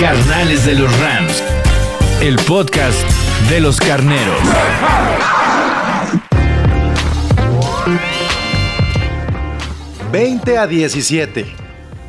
[0.00, 1.42] Carnales de los Rams.
[2.22, 2.96] El podcast
[3.50, 4.40] de los carneros.
[10.12, 11.46] ...20 a 17...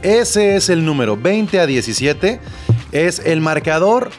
[0.03, 2.39] Ese es el número, 20 a 17.
[2.91, 4.11] Es el marcador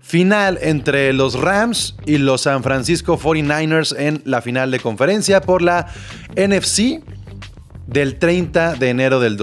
[0.00, 5.60] final entre los Rams y los San Francisco 49ers en la final de conferencia por
[5.60, 5.86] la
[6.34, 7.04] NFC
[7.86, 9.36] del 30 de enero del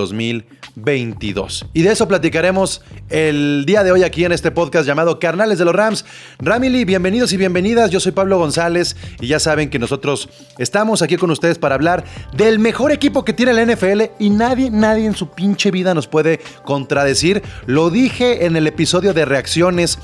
[0.76, 1.68] 2022.
[1.74, 5.66] Y de eso platicaremos el día de hoy aquí en este podcast llamado Carnales de
[5.66, 6.06] los Rams.
[6.40, 7.92] Ramily, bienvenidos y bienvenidas.
[7.92, 12.04] Yo soy Pablo González y ya saben que nosotros estamos aquí con ustedes para hablar
[12.34, 16.08] del mejor equipo que tiene la NFL y nadie, nadie en su pinche vida nos
[16.08, 17.42] puede contradecir.
[17.66, 20.00] Lo dije en el episodio de reacciones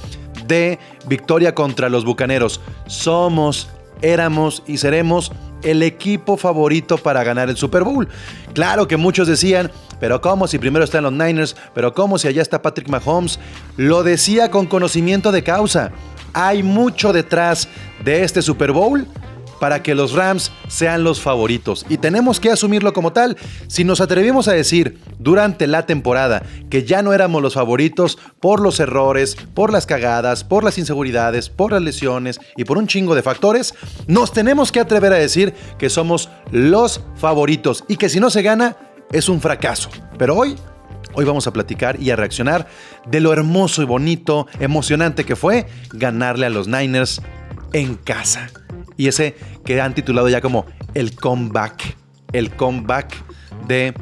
[0.47, 2.61] de Victoria contra los Bucaneros.
[2.87, 3.69] Somos
[4.01, 5.31] éramos y seremos
[5.63, 8.07] el equipo favorito para ganar el Super Bowl.
[8.53, 11.55] Claro que muchos decían, pero ¿cómo si primero están los Niners?
[11.73, 13.39] ¿Pero cómo si allá está Patrick Mahomes?
[13.77, 15.91] Lo decía con conocimiento de causa.
[16.33, 17.67] Hay mucho detrás
[18.03, 19.07] de este Super Bowl
[19.61, 21.85] para que los Rams sean los favoritos.
[21.87, 23.37] Y tenemos que asumirlo como tal.
[23.67, 28.59] Si nos atrevimos a decir durante la temporada que ya no éramos los favoritos por
[28.59, 33.13] los errores, por las cagadas, por las inseguridades, por las lesiones y por un chingo
[33.13, 33.75] de factores,
[34.07, 38.41] nos tenemos que atrever a decir que somos los favoritos y que si no se
[38.41, 38.77] gana
[39.11, 39.91] es un fracaso.
[40.17, 40.55] Pero hoy
[41.13, 42.67] Hoy vamos a platicar y a reaccionar
[43.05, 47.21] de lo hermoso y bonito, emocionante que fue ganarle a los Niners
[47.73, 48.49] en casa.
[48.97, 51.95] Y ese que han titulado ya como el comeback.
[52.33, 53.15] El comeback
[53.67, 53.93] de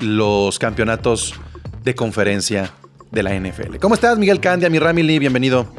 [0.00, 1.34] los campeonatos
[1.84, 2.72] de conferencia
[3.10, 3.76] de la NFL.
[3.80, 5.18] ¿Cómo estás, Miguel Candia, mi Ramily?
[5.18, 5.72] Bienvenido.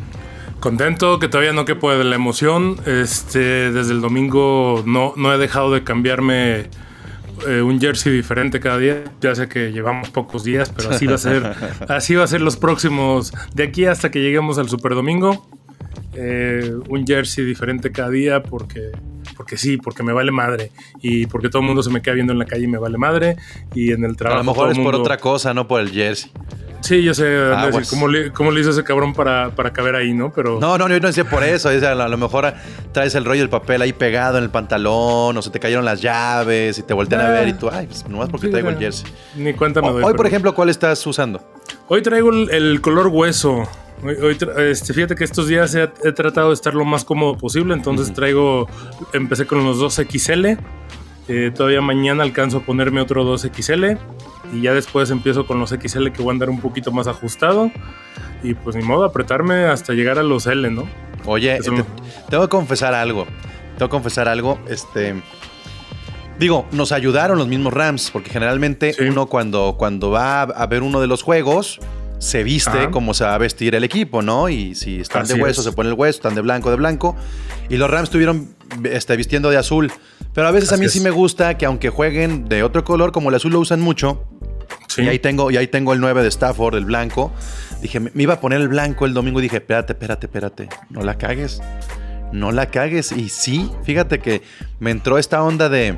[0.59, 2.77] Contento que todavía no quepo de la emoción.
[2.85, 6.69] Este, desde el domingo no, no he dejado de cambiarme
[7.47, 9.03] eh, un jersey diferente cada día.
[9.21, 11.55] Ya sé que llevamos pocos días, pero así va a ser.
[11.87, 13.31] así va a ser los próximos.
[13.53, 15.47] De aquí hasta que lleguemos al Super Domingo.
[16.21, 18.91] Eh, un jersey diferente cada día porque,
[19.37, 20.71] porque sí, porque me vale madre
[21.01, 22.97] y porque todo el mundo se me queda viendo en la calle y me vale
[22.97, 23.37] madre
[23.73, 24.41] y en el trabajo.
[24.41, 26.29] A lo mejor es por otra cosa, no por el jersey.
[26.81, 27.89] Sí, yo sé, Ah, decir, pues.
[27.89, 30.31] ¿cómo, le, cómo le hizo ese cabrón para, para caber ahí, no?
[30.33, 31.69] Pero No, no, yo no decía por eso.
[31.69, 32.53] dice, a lo a lo mejor
[32.93, 36.01] traes el rollo del papel ahí pegado en el pantalón, o se te cayeron las
[36.01, 38.77] llaves y te voltean a ver y tú, ay, pues nomás porque Sí, traigo el
[38.77, 39.09] jersey.
[39.35, 40.03] ni cuenta me doy.
[40.03, 41.41] Hoy, por ejemplo, ¿cuál estás usando?
[41.89, 43.67] Hoy traigo el, el color hueso.
[44.03, 44.37] Hoy, hoy
[44.71, 48.13] este, fíjate que estos días he, he tratado de estar lo más cómodo posible, entonces
[48.13, 48.67] traigo,
[49.13, 50.57] empecé con los 2XL,
[51.27, 53.97] eh, todavía mañana alcanzo a ponerme otro 2XL
[54.53, 57.69] y ya después empiezo con los XL que voy a andar un poquito más ajustado
[58.41, 60.87] y pues ni modo apretarme hasta llegar a los L, ¿no?
[61.25, 61.85] Oye, te- no.
[62.29, 63.25] tengo que confesar algo.
[63.77, 64.57] Tengo que confesar algo.
[64.69, 65.21] Este.
[66.39, 69.03] Digo, nos ayudaron los mismos Rams, porque generalmente Sí.
[69.03, 71.79] uno cuando, cuando va a ver uno de los juegos,
[72.19, 72.91] se viste Ajá.
[72.91, 74.49] como se va a vestir el equipo, ¿no?
[74.49, 75.65] Y si están de hueso, es.
[75.65, 77.15] se pone el hueso, están de blanco, de blanco.
[77.69, 78.53] Y los Rams estuvieron
[78.83, 79.91] este, vistiendo de azul.
[80.33, 80.91] Pero a veces a mí es.
[80.91, 84.23] sí me gusta que aunque jueguen de otro color, como el azul lo usan mucho,
[84.87, 85.03] Sí.
[85.03, 87.31] y ahí tengo, y ahí tengo el 9 de Stafford, el blanco.
[87.81, 91.01] Dije, me iba a poner el blanco el domingo y dije, espérate, espérate, espérate, no
[91.01, 91.61] la cagues.
[92.33, 93.11] No la cagues.
[93.11, 94.41] Y sí, fíjate que
[94.79, 95.97] me entró esta onda de,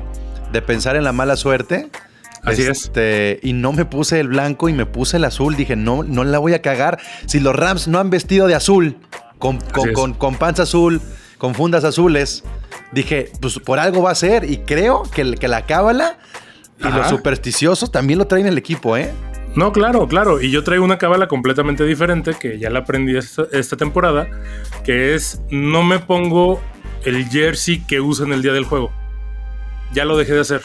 [0.52, 1.90] de pensar en la mala suerte.
[2.44, 2.68] Así es.
[2.84, 5.56] Este, Y no me puse el blanco y me puse el azul.
[5.56, 6.98] Dije, no, no la voy a cagar.
[7.26, 8.96] Si los Rams no han vestido de azul,
[9.38, 9.94] con, con, es.
[9.94, 11.00] con- con panza azul,
[11.38, 12.42] con fundas azules,
[12.92, 14.44] dije, pues por algo va a ser.
[14.50, 16.18] Y creo que, que la cábala
[16.80, 17.08] y los Ajá.
[17.10, 19.12] supersticiosos también lo traen el equipo, ¿eh?
[19.54, 20.40] No, claro, claro.
[20.40, 24.26] Y yo traigo una cábala completamente diferente que ya la aprendí esta, esta temporada,
[24.84, 26.60] que es no me pongo
[27.04, 28.90] el jersey que uso en el día del juego.
[29.92, 30.62] Ya lo dejé de hacer.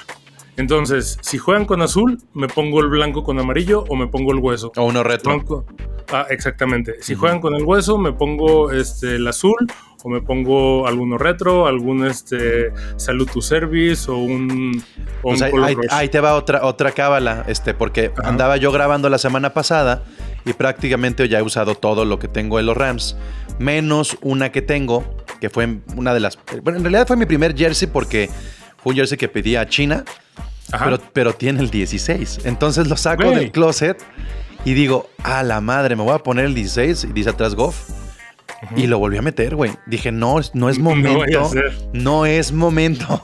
[0.57, 4.39] Entonces, si juegan con azul, me pongo el blanco con amarillo o me pongo el
[4.39, 4.71] hueso.
[4.75, 5.33] O uno retro.
[5.33, 5.65] Blanco.
[6.11, 6.95] Ah, exactamente.
[7.01, 9.55] Si juegan con el hueso, me pongo este, el azul
[10.03, 14.81] o me pongo alguno retro, algún este, salud to service o un,
[15.21, 18.29] o Pues un ahí, color ahí- ahí te va otra, otra cábala, este, porque Ajá.
[18.29, 20.03] andaba yo grabando la semana pasada
[20.45, 23.17] y prácticamente ya he usado todo lo que tengo en los Rams,
[23.59, 25.03] menos una que tengo,
[25.41, 26.39] que fue una de las...
[26.63, 28.29] Bueno, en realidad fue mi primer jersey porque
[28.81, 30.05] fue un jersey que pedí a China.
[30.83, 32.39] Pero, pero tiene el 16.
[32.45, 33.97] Entonces lo saco del closet
[34.65, 37.89] Y digo, a la madre, me voy a poner el 16 y dice atrás Goff.
[38.75, 39.71] Y lo volví a meter, güey.
[39.85, 41.51] Dije, no, no es No momento.
[41.93, 43.21] No, es momento.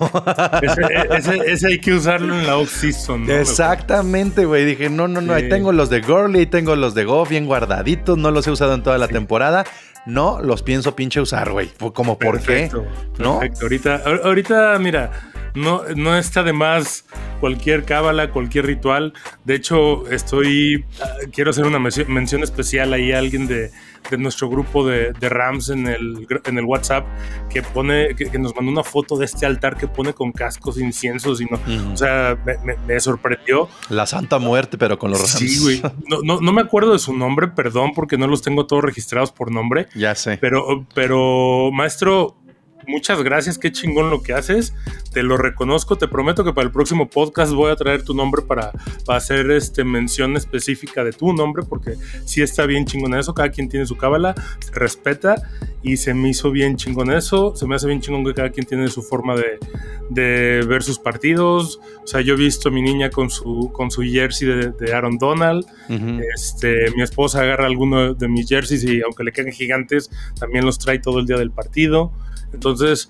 [0.62, 0.82] Ese,
[1.18, 3.26] ese- ese hay que usarlo en la off-season.
[3.26, 3.34] ¿no?
[3.34, 4.64] Exactamente, güey.
[4.64, 5.34] Dije, no, no, no.
[5.34, 8.16] Ahí tengo los de Gurley, tengo los de Goff bien guardaditos.
[8.18, 9.66] No los he usado en toda la temporada.
[10.06, 11.70] No los pienso pinche usar, güey.
[11.94, 12.84] Como, ¿por Perfecto,
[13.18, 13.24] qué?
[13.24, 13.40] ¿No?
[13.40, 13.64] Perfecto.
[13.66, 15.12] Ahorita, ahor- ahorita, mira,
[15.56, 17.06] no, no está de más
[17.40, 19.14] cualquier cábala, cualquier ritual.
[19.44, 20.86] De hecho, estoy.
[21.02, 23.72] ah, quiero hacer una mención especial ahí a alguien de,
[24.10, 27.06] de nuestro grupo de, de Rams en el, en el WhatsApp
[27.50, 30.80] que pone, que, que nos mandó una foto de este altar que pone con cascos,
[30.80, 31.60] inciensos y no.
[31.94, 33.68] O sea, me, me- me sorprendió.
[33.90, 35.32] La Santa Muerte, pero con los Rams.
[35.34, 35.82] Sí, güey.
[36.08, 39.32] No, no, no me acuerdo de su nombre, perdón, porque no los tengo todos registrados
[39.32, 39.88] por nombre.
[39.96, 40.38] Ya sé.
[40.40, 42.38] Pero, pero, maestro,
[42.88, 44.74] muchas gracias, qué chingón lo que haces.
[45.12, 48.42] Te lo reconozco, te prometo que para el próximo podcast voy a traer tu nombre
[48.42, 48.72] para,
[49.06, 51.96] para hacer este, mención específica de tu nombre, porque
[52.26, 55.36] sí está bien chingón eso, cada quien tiene su cábala, se respeta
[55.82, 58.66] y se me hizo bien chingón eso, se me hace bien chingón que cada quien
[58.66, 59.60] tiene su forma de,
[60.10, 61.80] de ver sus partidos.
[62.04, 64.94] O sea, yo he visto a mi niña con su, con su jersey de, de
[64.94, 65.66] Aaron Donald.
[66.36, 70.10] Este, mi esposa agarra alguno de mis jerseys y aunque le queden gigantes,
[70.40, 72.12] también los trae todo el día del partido.
[72.54, 73.10] Entonces,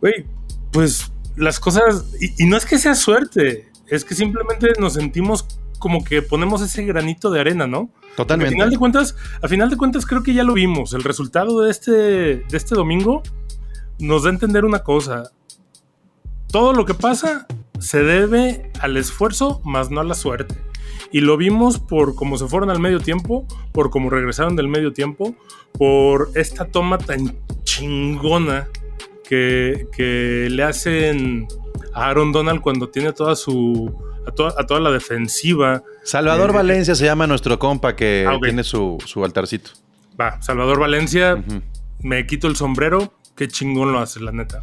[0.00, 0.26] güey,
[0.72, 5.46] pues las cosas, y, y no es que sea suerte, es que simplemente nos sentimos
[5.78, 7.86] como que ponemos ese granito de arena, ¿no?
[7.86, 8.54] Porque a Totalmente.
[8.54, 10.92] final de cuentas, a final de cuentas creo que ya lo vimos.
[10.94, 13.22] El resultado de este, de este domingo
[13.98, 15.30] nos da a entender una cosa.
[16.50, 17.46] Todo lo que pasa
[17.78, 20.56] se debe al esfuerzo, más no a la suerte.
[21.12, 24.92] Y lo vimos por cómo se fueron al medio tiempo, por cómo regresaron del medio
[24.92, 25.34] tiempo,
[25.72, 27.36] por esta toma tan
[27.80, 28.68] chingona
[29.28, 31.46] que, que le hacen
[31.94, 33.92] a Aaron Donald cuando tiene toda su.
[34.26, 35.82] a, toda- a toda la defensiva.
[36.04, 39.70] Salvador Eh, Valencia se llama nuestro compa que Ah, tiene su, su altarcito.
[40.20, 41.42] Va, Salvador Valencia,
[42.00, 44.62] me quito el sombrero, qué chingón lo hace, la neta.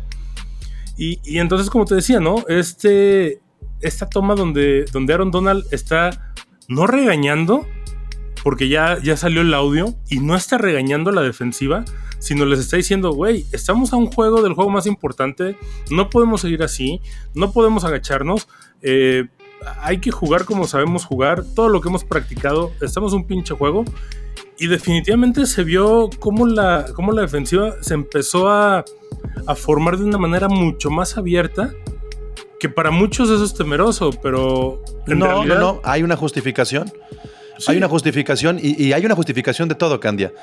[0.98, 2.44] Y, y entonces, como te decía, ¿no?
[2.48, 3.40] Este,
[3.82, 6.34] esta toma donde, donde Aaron Donald está
[6.68, 7.68] no regañando,
[8.44, 11.86] porque ya, ya salió el audio, y no está regañando la defensiva,
[12.24, 15.58] sino les está diciendo, güey, estamos a un juego del juego más importante,
[15.92, 17.02] no podemos seguir así,
[17.34, 18.48] no podemos agacharnos,
[18.82, 19.26] eh,
[19.82, 23.84] hay que jugar como sabemos jugar, todo lo que hemos practicado, estamos un pinche juego,
[24.58, 28.86] y definitivamente se vio cómo la, cómo la defensiva se empezó a,
[29.46, 31.74] a formar de una manera mucho más abierta,
[32.58, 35.82] que para muchos eso es temeroso, pero en No, realidad, no, no.
[35.84, 36.90] Hay una justificación.
[37.58, 37.72] Sí.
[37.72, 40.34] Hay una justificación y, y hay una justificación de todo, Candia.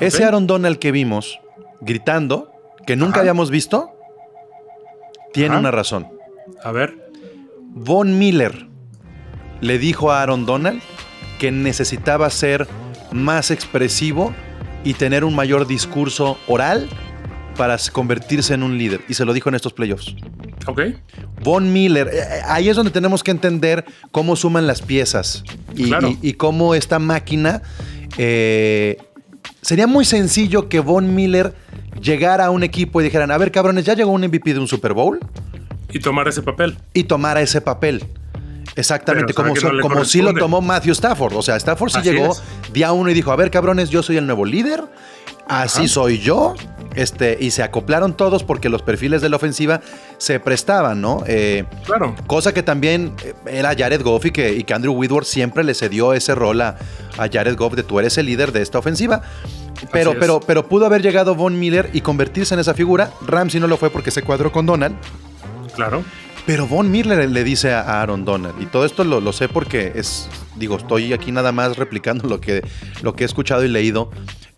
[0.00, 0.24] Ese.
[0.24, 1.38] Aaron Donald que vimos
[1.80, 2.50] gritando,
[2.86, 3.20] que nunca Ajá.
[3.20, 3.90] habíamos visto,
[5.32, 5.58] tiene Ajá.
[5.60, 6.08] una razón.
[6.62, 7.10] A ver,
[7.60, 8.66] Von Miller
[9.60, 10.80] le dijo a Aaron Donald
[11.38, 12.66] que necesitaba ser
[13.12, 14.34] más expresivo
[14.84, 16.88] y tener un mayor discurso oral
[17.56, 19.00] para convertirse en un líder.
[19.08, 20.14] Y se lo dijo en estos playoffs.
[20.66, 20.80] ok,
[21.42, 25.44] Von Miller, eh, eh, ahí es donde tenemos que entender cómo suman las piezas
[25.74, 26.08] y, Claro.
[26.10, 27.62] y- y cómo esta máquina...
[28.18, 28.96] eh,
[29.64, 31.54] sería muy sencillo que Von Miller
[32.00, 34.68] llegara a un equipo y dijeran, a ver cabrones, ya llegó un MVP de un
[34.68, 35.18] Super Bowl
[35.90, 36.76] y tomar ese papel.
[36.92, 38.04] y tomara ese papel.
[38.76, 41.34] Exactamente, Pero como, no sí lo tomó Matthew Stafford.
[41.36, 42.42] O sea, Stafford sí Así llegó es.
[42.72, 44.82] día uno y dijo, a ver cabrones, yo soy el nuevo líder,
[45.48, 45.88] así Ajá.
[45.88, 46.54] soy yo.
[46.94, 49.80] Este, y se acoplaron todos porque los perfiles de la ofensiva
[50.18, 51.22] se prestaban, ¿no?
[51.26, 55.26] Eh, Claro, Cosa que también eh, era Jared Goff y que, y que Andrew Whitworth
[55.26, 56.76] siempre le cedió ese rol a,
[57.18, 59.22] a Jared Goff de tú eres el líder de esta ofensiva.
[59.92, 63.10] Pero, pero, pero pudo haber llegado Von Miller y convertirse en esa figura.
[63.26, 64.96] Ramsey no lo fue porque se cuadró con Donald.
[65.74, 66.04] claro.
[66.46, 69.92] Pero Von Miller le dice a Aaron Donald, y todo esto lo, lo sé porque
[69.94, 72.62] es, digo, estoy aquí nada más replicando lo que,
[73.00, 74.10] lo que he escuchado y leído.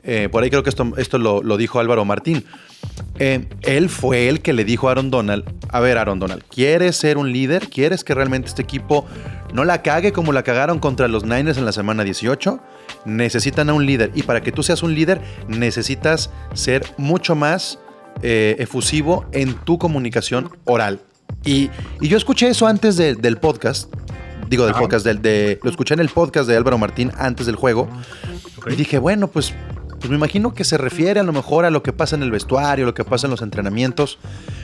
[0.09, 2.45] Eh, por ahí creo que esto, esto lo, lo dijo Álvaro Martín.
[3.19, 6.97] Eh, él fue el que le dijo a Aaron Donald, a ver Aaron Donald, ¿quieres
[6.97, 7.69] ser un líder?
[7.69, 9.05] ¿Quieres que realmente este equipo
[9.53, 12.61] no la cague como la cagaron contra los Niners en la semana 18?
[13.07, 17.79] Necesitan a un líder y para que tú seas un líder necesitas ser mucho más
[18.23, 21.01] eh, efusivo en tu comunicación oral.
[21.45, 21.71] Y,
[22.01, 23.93] y yo escuché eso antes de- del podcast,
[24.49, 24.83] digo del Ajá.
[24.83, 27.89] podcast, del, de, lo escuché en el podcast de Álvaro Martín antes del juego.
[28.59, 28.71] Ok.
[28.71, 29.53] Y dije, bueno, pues,
[30.07, 32.31] pues me imagino que se refiere a lo mejor a lo que pasa en el
[32.31, 34.21] vestuario, lo que pasa en los entrenamientos.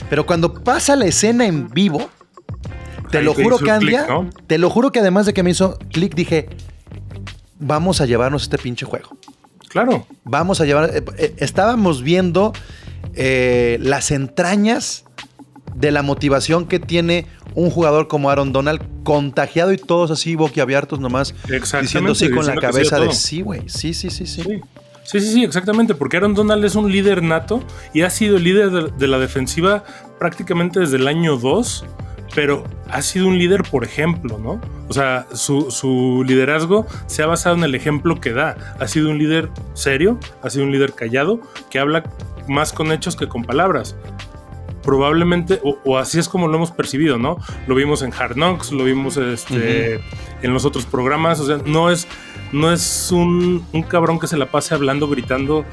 [0.09, 2.09] Pero cuando pasa la escena en vivo,
[3.11, 3.57] te Ahí lo te juro,
[4.07, 4.29] ¿no?
[4.47, 6.47] te lo juro que además de que me hizo clic, dije,
[7.59, 9.17] vamos a llevarnos este pinche juego.
[9.67, 10.91] Claro, Vamos a llevar.
[10.95, 12.53] eh, eh, estábamos viendo
[13.15, 15.03] eh, las entrañas
[15.75, 21.01] de la motivación que tiene un jugador como Aaron Donald contagiado y todos así boquiabiertos
[21.01, 21.35] nomás
[21.81, 23.67] diciendo sí con la que cabeza de sí, güey.
[23.67, 24.41] Sí, sí, sí, sí.
[24.43, 24.61] Sí.
[25.03, 27.61] Sí, sí, sí, exactamente, porque Aaron Donald es un líder nato
[27.93, 29.83] y ha sido el líder de, de la defensiva
[30.17, 31.85] prácticamente desde el año 2,
[32.35, 34.61] pero ha sido un líder por ejemplo, ¿no?
[34.87, 38.75] O sea, su, su liderazgo se ha basado en el ejemplo que da.
[38.79, 42.03] Ha sido un líder serio, ha sido un líder callado, que habla
[42.47, 43.95] más con hechos que con palabras.
[44.81, 47.37] Probablemente, o, o así es como lo hemos percibido, ¿no?
[47.67, 49.95] Lo vimos en Hard Knocks, lo vimos este,
[50.41, 52.07] en los otros programas, o sea, no es,
[52.53, 55.65] no es un, un cabrón que se la pase hablando, gritando,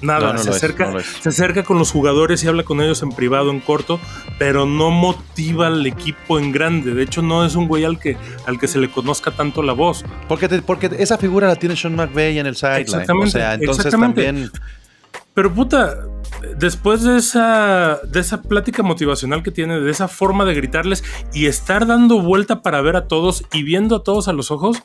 [0.00, 2.80] nada, No, no se, es, acerca, no se acerca con los jugadores y habla con
[2.80, 4.00] ellos en privado, en corto,
[4.38, 6.94] pero no motiva al equipo en grande.
[6.94, 9.72] De hecho, no es un güey al que, al que se le conozca tanto la
[9.74, 10.04] voz.
[10.28, 12.80] Porque, te- porque esa figura la tiene Sean McVay en el sideline.
[12.82, 14.24] Exactamente, O sea, entonces exactamente.
[14.24, 14.50] también.
[15.34, 15.96] Pero puta,
[16.58, 21.46] después de esa, de esa plática motivacional que tiene, de esa forma de gritarles y
[21.46, 24.82] estar dando vuelta para ver a todos y viendo a todos a los ojos,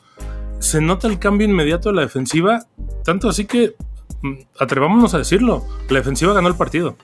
[0.58, 2.66] se nota el cambio inmediato de la defensiva.
[3.04, 3.74] Tanto así que,
[4.22, 6.96] mm, atrevámonos a decirlo, la defensiva ganó el partido.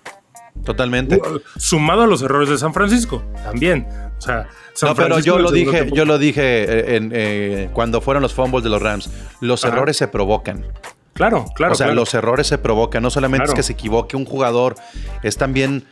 [0.64, 1.16] Totalmente.
[1.16, 3.86] Uh, Sumado a los errores de San Francisco, también.
[4.18, 7.70] O sea, San No, pero Francisco yo lo dije, tiempo- yo lo dije en, eh,
[7.72, 9.10] cuando fueron los fumbles de los Rams.
[9.40, 9.74] Los Ajá.
[9.74, 10.66] errores se provocan.
[11.14, 11.72] Claro, claro.
[11.72, 12.00] o sea, claro.
[12.00, 13.02] los errores se provocan.
[13.02, 13.52] No solamente Claro.
[13.52, 14.76] es que se equivoque un jugador,
[15.22, 15.84] es también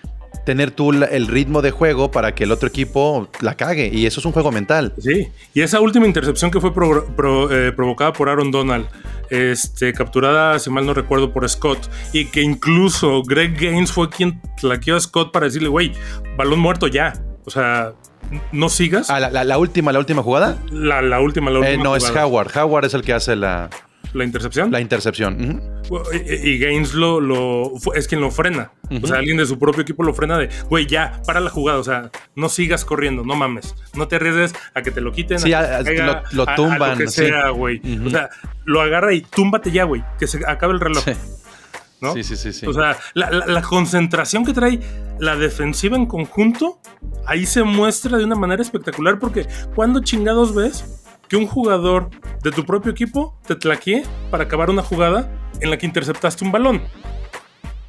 [0.44, 3.90] tener tú el ritmo de juego para que el otro equipo la cague.
[3.92, 4.94] Y eso es un juego mental.
[4.98, 8.86] Sí, y esa última intercepción que fue pro- pro- eh, provocada por Aaron Donald,
[9.28, 14.40] este, capturada, si mal no recuerdo, por Scott, y que incluso Greg Gaines fue quien
[14.60, 15.92] tlaqueó a Scott para decirle, güey,
[16.36, 17.12] balón muerto ya.
[17.44, 17.92] O sea,
[18.52, 19.10] no sigas.
[19.10, 20.58] Ah, la, la- la última, la última jugada.
[20.70, 21.84] La, la última, la Eh, última.
[21.84, 22.10] no, es.
[22.10, 22.56] Howard.
[22.56, 23.70] Howard es el que hace la,
[24.12, 24.70] La intercepción.
[24.72, 25.62] la intercepción.
[26.12, 28.72] Y, y Gaines lo, lo- es quien lo frena.
[29.02, 31.78] O sea, alguien de su propio equipo lo frena de, güey, ya, para la jugada.
[31.78, 33.74] O sea, no sigas corriendo, no mames.
[33.94, 35.38] No te arriesgues a que te lo quiten.
[35.38, 37.26] Sí, a, a- que te caiga, lo- lo a- a tumban, que sí.
[37.26, 37.80] sea, güey.
[38.04, 38.30] O sea,
[38.64, 40.02] lo agarra y túmbate ya, güey.
[40.18, 41.04] Que se acabe el reloj.
[41.04, 41.12] Sí.
[42.00, 42.14] ¿no?
[42.14, 42.66] Sí, sí, sí, sí.
[42.66, 44.80] O sea, la, la- la concentración que trae
[45.18, 46.80] la defensiva en conjunto,
[47.26, 50.99] ahí se muestra de una manera espectacular porque cuando chingados ves
[51.30, 52.10] que un jugador
[52.42, 56.52] de tu propio equipo te tlaquee para acabar una jugada en la que interceptaste un
[56.52, 56.82] balón.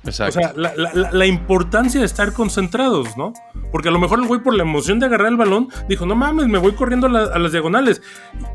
[0.04, 0.40] Exacto.
[0.40, 3.34] O sea, la, la- la- importancia de estar concentrados, ¿no?
[3.72, 6.16] Porque a lo mejor el güey por la emoción de agarrar el balón dijo, no
[6.16, 8.02] mames, me voy corriendo a, la- a las diagonales.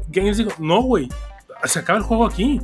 [0.09, 1.09] Gaines dijo, no, güey,
[1.64, 2.61] se acaba el juego aquí.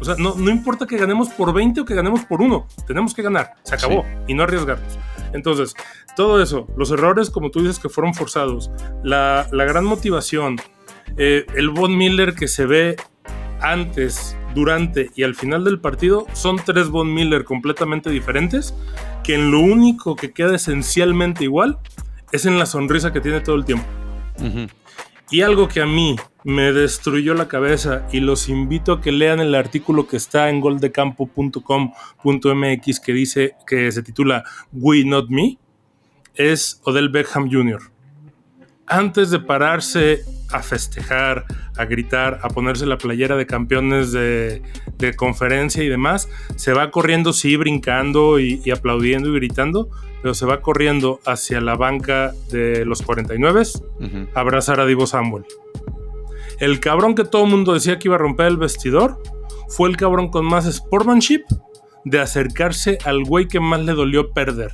[0.00, 3.14] O sea, no, no importa que ganemos por 20 o que ganemos por 1, tenemos
[3.14, 4.98] que ganar, se acabó y no arriesgarnos.
[5.32, 5.74] Entonces,
[6.16, 8.70] todo eso, los errores, como tú dices, que fueron forzados,
[9.04, 10.56] la, la gran motivación,
[11.16, 12.96] eh, el Von Miller que se ve
[13.60, 18.74] antes, durante y al final del partido, son tres Von Miller completamente diferentes,
[19.22, 21.78] que en lo único que queda esencialmente igual
[22.32, 23.86] es en la sonrisa que tiene todo el tiempo.
[25.30, 29.40] Y algo que a mí me destruyó la cabeza y los invito a que lean
[29.40, 35.58] el artículo que está en goldecampo.com.mx que dice que se titula We Not Me
[36.34, 37.80] es Odell Beckham Jr.
[38.86, 41.44] Antes de pararse a festejar,
[41.76, 44.62] a gritar, a ponerse la playera de campeones de,
[44.98, 49.88] de conferencia y demás, se va corriendo, sí, brincando y, y aplaudiendo y gritando,
[50.22, 53.62] pero se va corriendo hacia la banca de los 49
[54.00, 54.28] Ujú.
[54.34, 55.44] abrazar a Divo Samuel.
[56.60, 59.20] El cabrón que todo el mundo decía que iba a romper el vestidor
[59.68, 61.42] fue el cabrón con más sportsmanship
[62.04, 64.72] de acercarse al güey que más le dolió perder.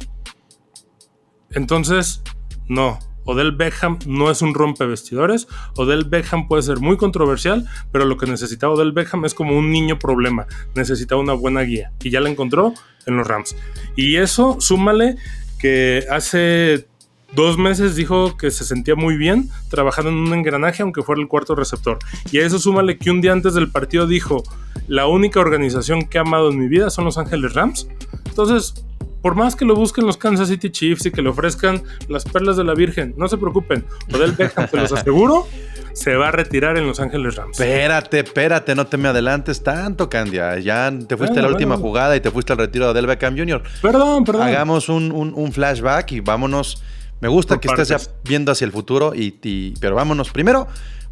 [1.50, 2.22] Entonces,
[2.68, 2.98] no.
[3.24, 5.46] Odell Beckham no es un rompevestidores.
[5.76, 9.70] Odell Beckham puede ser muy controversial, pero lo que necesitaba Odell Beckham es como un
[9.70, 10.46] niño problema.
[10.74, 11.92] Necesitaba una buena guía.
[12.02, 12.74] Y ya la encontró
[13.06, 13.56] en los Rams.
[13.96, 15.16] Y eso, súmale
[15.58, 16.86] que hace
[17.32, 21.28] dos meses dijo que se sentía muy bien trabajando en un engranaje, aunque fuera el
[21.28, 21.98] cuarto receptor.
[22.32, 24.42] Y a eso súmale que un día antes del partido dijo:
[24.88, 27.88] La única organización que he amado en mi vida son los Ángeles Rams.
[28.26, 28.84] Entonces,
[29.22, 32.56] por más que lo busquen los Kansas City Chiefs y que le ofrezcan las perlas
[32.56, 33.84] de la Virgen, no se preocupen.
[34.12, 35.46] Odell Beckham, te los aseguro,
[35.92, 37.58] se va a retirar en Los Ángeles Rams.
[37.60, 40.58] Espérate, espérate, no te me adelantes tanto, Candia.
[40.58, 41.88] Ya te fuiste Bueno, a la última bueno.
[41.88, 43.62] jugada y te fuiste al retiro de Odell Beckham Jr.
[43.82, 44.42] Perdón, perdón.
[44.42, 46.82] Hagamos un, un- un flashback y vámonos.
[47.20, 50.66] Me gusta Por que estés ya viendo hacia el futuro, y, y- pero vámonos primero,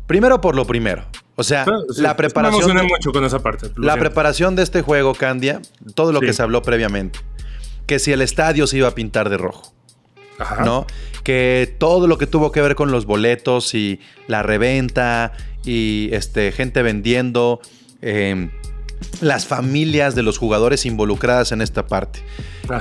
[0.06, 1.04] primero por lo primero.
[1.36, 2.62] O sea, sí, la que Me preparación.
[2.62, 3.66] emocioné mucho con esa parte.
[3.76, 3.98] La siento.
[4.00, 5.60] preparación de este juego, Candia,
[5.94, 6.26] todo lo Sí.
[6.26, 7.20] que se habló previamente.
[7.88, 9.75] Que si el estadio se iba a pintar de rojo,
[10.38, 10.64] Ajá.
[10.64, 10.87] ¿no?
[11.25, 15.33] Que todo lo que tuvo que ver con los boletos y la reventa
[15.64, 17.61] y este, gente vendiendo,
[18.00, 18.49] eh,
[19.21, 22.21] las familias de los jugadores involucradas en esta parte.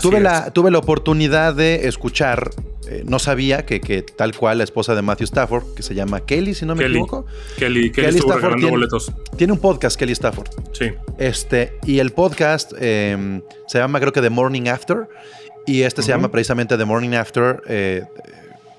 [0.02, 2.52] Tuve la, tuve la oportunidad de escuchar
[2.90, 6.22] eh, no sabía que, que tal cual la esposa de Matthew Stafford, que se llama
[6.22, 6.96] Kelly, si no me Kelly.
[6.96, 7.26] equivoco.
[7.58, 9.12] Kelly, Kelly, regalando tiene, boletos.
[9.36, 10.50] tiene un podcast, Kelly Stafford.
[10.74, 10.92] Sí.
[11.18, 15.08] Este, y el podcast eh, se llama, creo que The Morning After.
[15.66, 17.62] Y este se llama precisamente The Morning After.
[17.68, 18.04] eh,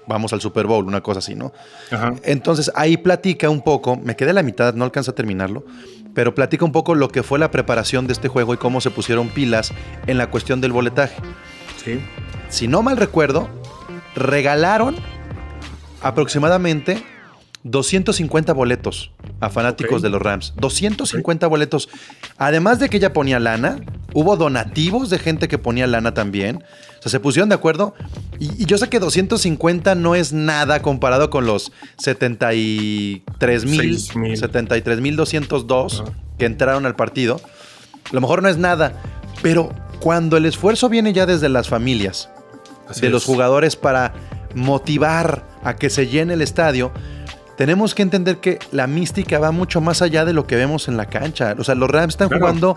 [0.06, 1.52] vamos al Super Bowl, una cosa así, ¿no?
[1.90, 2.14] Ajá.
[2.24, 5.66] Entonces ahí platica un poco, me quedé a la mitad, no alcanza a terminarlo,
[6.14, 8.90] pero platica un poco lo que fue la preparación de este juego y cómo se
[8.90, 9.74] pusieron pilas
[10.06, 11.16] en la cuestión del boletaje.
[11.84, 12.00] Sí.
[12.48, 13.50] Si no mal recuerdo,
[14.18, 14.96] regalaron
[16.02, 17.02] aproximadamente
[17.64, 19.10] 250 boletos
[19.40, 20.54] a fanáticos de los Rams.
[20.56, 21.88] 250 boletos.
[22.37, 23.80] Además de que ella ponía lana,
[24.14, 26.64] hubo donativos de gente que ponía lana también.
[26.98, 27.94] O sea, se pusieron de acuerdo.
[28.38, 34.37] Y, y yo sé que 250 no es nada comparado con los 73 mil, 6,000.
[34.37, 36.04] 73 mil 202
[36.38, 37.40] que entraron al partido.
[38.10, 38.92] A lo mejor no es nada,
[39.42, 39.70] pero
[40.00, 42.30] cuando el esfuerzo viene ya desde las familias,
[42.88, 43.12] Así de es.
[43.12, 44.12] los jugadores para
[44.54, 46.92] motivar a que se llene el estadio,
[47.57, 50.97] tenemos que entender que la mística va mucho más allá de lo que vemos en
[50.97, 51.54] la cancha.
[51.59, 52.42] O sea, los Rams están Claro.
[52.45, 52.76] jugando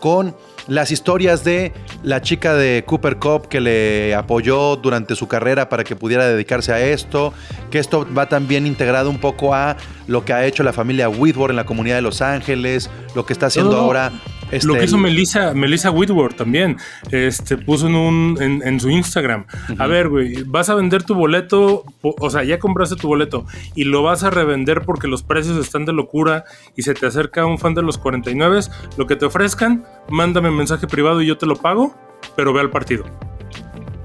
[0.00, 0.36] con
[0.68, 1.72] las historias de
[2.02, 6.72] la chica de Cooper Cup que le apoyó durante su carrera para que pudiera dedicarse
[6.72, 7.32] a esto,
[7.70, 11.50] que esto va también integrado un poco a lo que ha hecho la familia Whitworth
[11.50, 13.86] en la comunidad de Los Ángeles, lo que está haciendo No, no, no.
[13.86, 14.12] ahora...
[14.50, 16.76] este, Lo que hizo el- Melissa, Melissa Whitworth también,
[17.10, 19.44] este, puso en, un, en, en su Instagram.
[19.78, 23.84] A ver, güey, vas a vender tu boleto, o sea, ya compraste tu boleto y
[23.84, 26.44] lo vas a revender porque los precios están de locura
[26.76, 28.60] y se te acerca un fan de los 49,
[28.96, 31.94] lo que te ofrezcan, mándame mensaje privado y yo te lo pago,
[32.36, 33.04] pero ve al partido.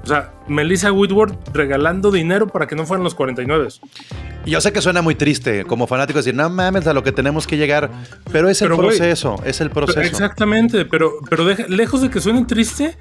[0.04, 3.70] O sea, Melissa Whitworth regalando dinero para que no fueran los 49.
[4.46, 7.14] Y Yo sé que suena muy triste como fanático decir, no mames a lo que
[7.14, 7.90] tenemos que llegar,
[8.32, 10.02] pero es el Pero, proceso, es el proceso.
[10.02, 12.98] Exactamente, pero, pero deja- lejos de que suene triste,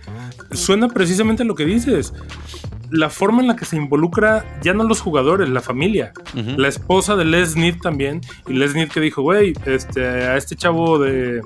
[0.53, 2.13] suena precisamente lo que dices.
[2.91, 6.13] La forma en la que se involucra ya no los jugadores, la familia.
[6.35, 8.21] La esposa de Les Need también.
[8.47, 11.41] Y Les Need que dijo, güey, este, a este chavo de,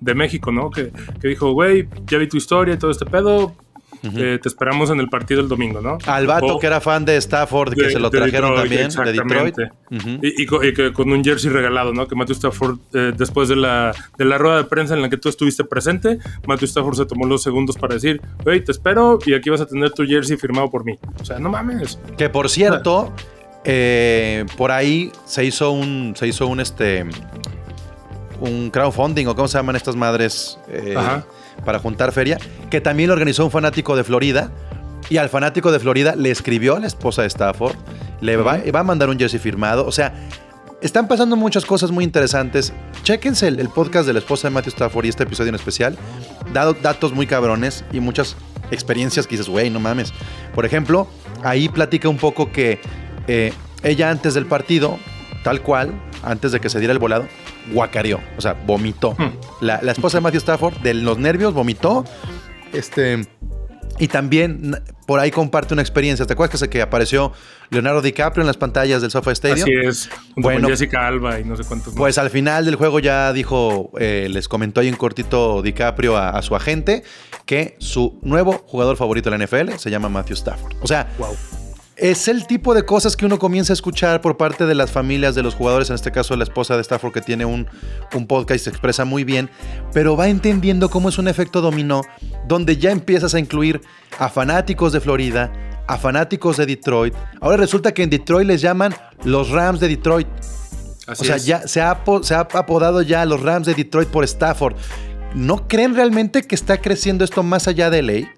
[0.00, 0.70] de México, ¿no?
[0.70, 3.54] Que, que dijo, güey, ya vi tu historia y todo este pedo.
[4.02, 5.98] Eh, te esperamos en el partido el domingo, ¿no?
[6.06, 8.92] Al vato O- que era fan de Stafford, que de- se lo de trajeron Detroit,
[8.92, 10.22] también, de Detroit.
[10.22, 12.08] y, y co- y que con un jersey regalado, ¿no?
[12.08, 15.16] Que Matthew Stafford, eh, después de la, de la rueda de prensa en la que
[15.16, 19.34] tú estuviste presente, Matthew Stafford se tomó los segundos para decir, güey, te espero y
[19.34, 20.98] aquí vas a tener tu jersey firmado por mí.
[21.20, 21.98] O sea, no mames.
[22.18, 23.12] Que por cierto,
[23.64, 27.04] eh, por ahí se hizo un, se hizo un este,
[28.40, 31.24] un crowdfunding o cómo se llaman estas madres eh, Ajá.
[31.64, 32.38] Para juntar feria,
[32.70, 34.50] que también lo organizó un fanático de Florida.
[35.10, 37.76] Y al fanático de Florida le escribió a la esposa de Stafford,
[38.20, 39.84] le va, va a mandar un jersey firmado.
[39.84, 40.14] O sea,
[40.80, 42.72] están pasando muchas cosas muy interesantes.
[43.02, 45.98] Chéquense el, el podcast de la esposa de Matthew Stafford y este episodio en especial.
[46.52, 48.36] Dado datos muy cabrones y muchas
[48.70, 50.12] experiencias que dices, güey, no mames.
[50.54, 51.08] Por ejemplo,
[51.42, 52.80] ahí platica un poco que
[53.28, 54.98] eh, ella antes del partido,
[55.42, 57.26] tal cual, antes de que se diera el volado,
[57.72, 59.16] guacareó, o sea, vomitó.
[59.60, 62.04] La, la esposa de Matthew Stafford, de los nervios, vomitó.
[62.72, 63.26] Este.
[63.98, 66.24] Y también por ahí comparte una experiencia.
[66.26, 67.32] ¿Te acuerdas que, se, que apareció
[67.70, 69.62] Leonardo DiCaprio en las pantallas del SoFi Stadium?
[69.64, 70.10] Así es.
[70.34, 70.62] Bueno.
[70.62, 71.96] con Jessica Alba y no sé cuántos más.
[71.98, 76.30] Pues al final del juego ya dijo, eh, les comentó ahí en cortito DiCaprio a,
[76.30, 77.04] a su agente
[77.44, 80.74] que su nuevo jugador favorito de la NFL se llama Matthew Stafford.
[80.80, 81.36] O sea, Wow.
[81.96, 85.34] Es el tipo de cosas que uno comienza a escuchar por parte de las familias
[85.34, 87.66] de los jugadores, en este caso la esposa de Stafford que tiene un,
[88.14, 89.50] un podcast y se expresa muy bien,
[89.92, 92.02] pero va entendiendo cómo es un efecto dominó
[92.48, 93.80] donde ya empiezas a incluir
[94.18, 95.52] a fanáticos de Florida,
[95.86, 97.14] a fanáticos de Detroit.
[97.40, 100.28] Ahora resulta que en Detroit les llaman los Rams de Detroit.
[101.06, 101.46] Así o sea, es.
[101.46, 104.76] ya se ha, se ha apodado ya a los Rams de Detroit por Stafford.
[105.34, 108.32] ¿No creen realmente que está creciendo esto más allá de LA?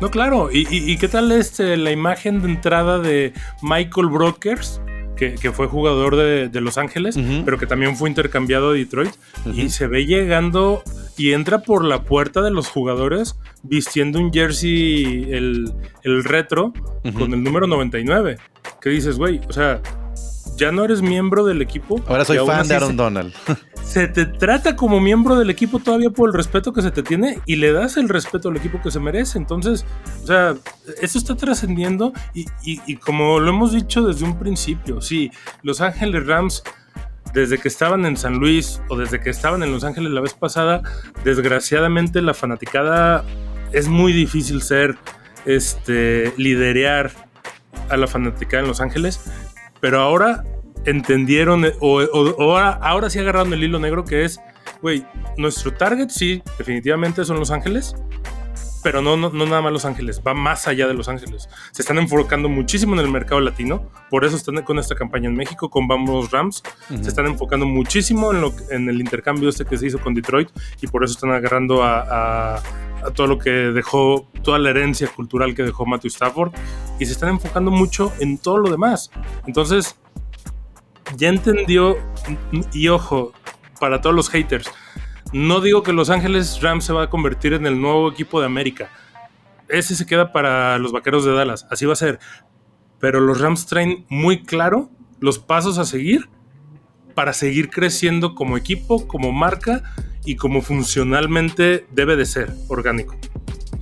[0.00, 0.50] No, claro.
[0.52, 3.32] ¿Y, y- y qué tal este, la imagen de entrada de
[3.62, 4.80] Michael Brokers?
[5.16, 9.12] Que, que fue jugador de, de Los Ángeles, pero que también fue intercambiado a Detroit.
[9.54, 10.82] Y se ve llegando
[11.16, 16.74] y entra por la puerta de los jugadores vistiendo un jersey, el, el retro,
[17.14, 18.36] con el número 99.
[18.82, 19.40] ¿Qué dices, güey?
[19.48, 19.80] O sea,
[20.56, 22.00] ya no eres miembro del equipo.
[22.08, 23.34] Ahora soy fan de Aaron se- Donald.
[23.84, 27.40] se te trata como miembro del equipo todavía por el respeto que se te tiene
[27.46, 29.38] y le das el respeto al equipo que se merece.
[29.38, 29.84] Entonces,
[30.22, 30.54] o sea,
[31.00, 35.30] eso está trascendiendo y, y- y como lo hemos dicho desde un principio, sí,
[35.62, 36.62] Los Ángeles Rams,
[37.34, 40.32] desde que estaban en San Luis o desde que estaban en Los Ángeles la vez
[40.32, 40.82] pasada,
[41.24, 43.24] desgraciadamente la fanaticada
[43.72, 44.96] es muy difícil ser,
[45.44, 47.10] este, liderear
[47.90, 49.20] a la fanaticada en Los Ángeles,
[49.80, 50.44] pero ahora
[50.84, 54.38] entendieron eh, o, o- o ahora, ahora sí agarraron el hilo negro que es,
[54.82, 55.04] güey,
[55.36, 57.94] nuestro target sí, definitivamente son Los Ángeles,
[58.82, 61.48] pero no, no, no nada más Los Ángeles, va más allá de Los Ángeles.
[61.72, 65.34] Se están enfocando muchísimo en el mercado latino, por eso están con esta campaña en
[65.34, 66.62] México con Vamos Rams.
[67.02, 70.50] Se están enfocando muchísimo en, lo, en el intercambio este que se hizo con Detroit
[70.80, 72.62] y por eso están agarrando a, a-
[73.06, 76.52] a todo lo que dejó, toda la herencia cultural que dejó Matthew Stafford
[76.98, 79.10] y se están enfocando mucho en todo lo demás.
[79.46, 79.96] Entonces,
[81.16, 81.96] ya entendió,
[82.72, 83.32] y ojo,
[83.80, 84.70] para todos los haters,
[85.32, 88.46] no digo que Los Ángeles Rams se va a convertir en el nuevo equipo de
[88.46, 88.90] América.
[89.68, 92.18] Ese se queda para los vaqueros de Dallas, así va a ser.
[92.98, 94.90] Pero los Rams traen muy claro
[95.20, 96.28] los pasos a seguir
[97.16, 99.82] para seguir creciendo como equipo, como marca
[100.24, 103.16] y como funcionalmente debe de ser orgánico.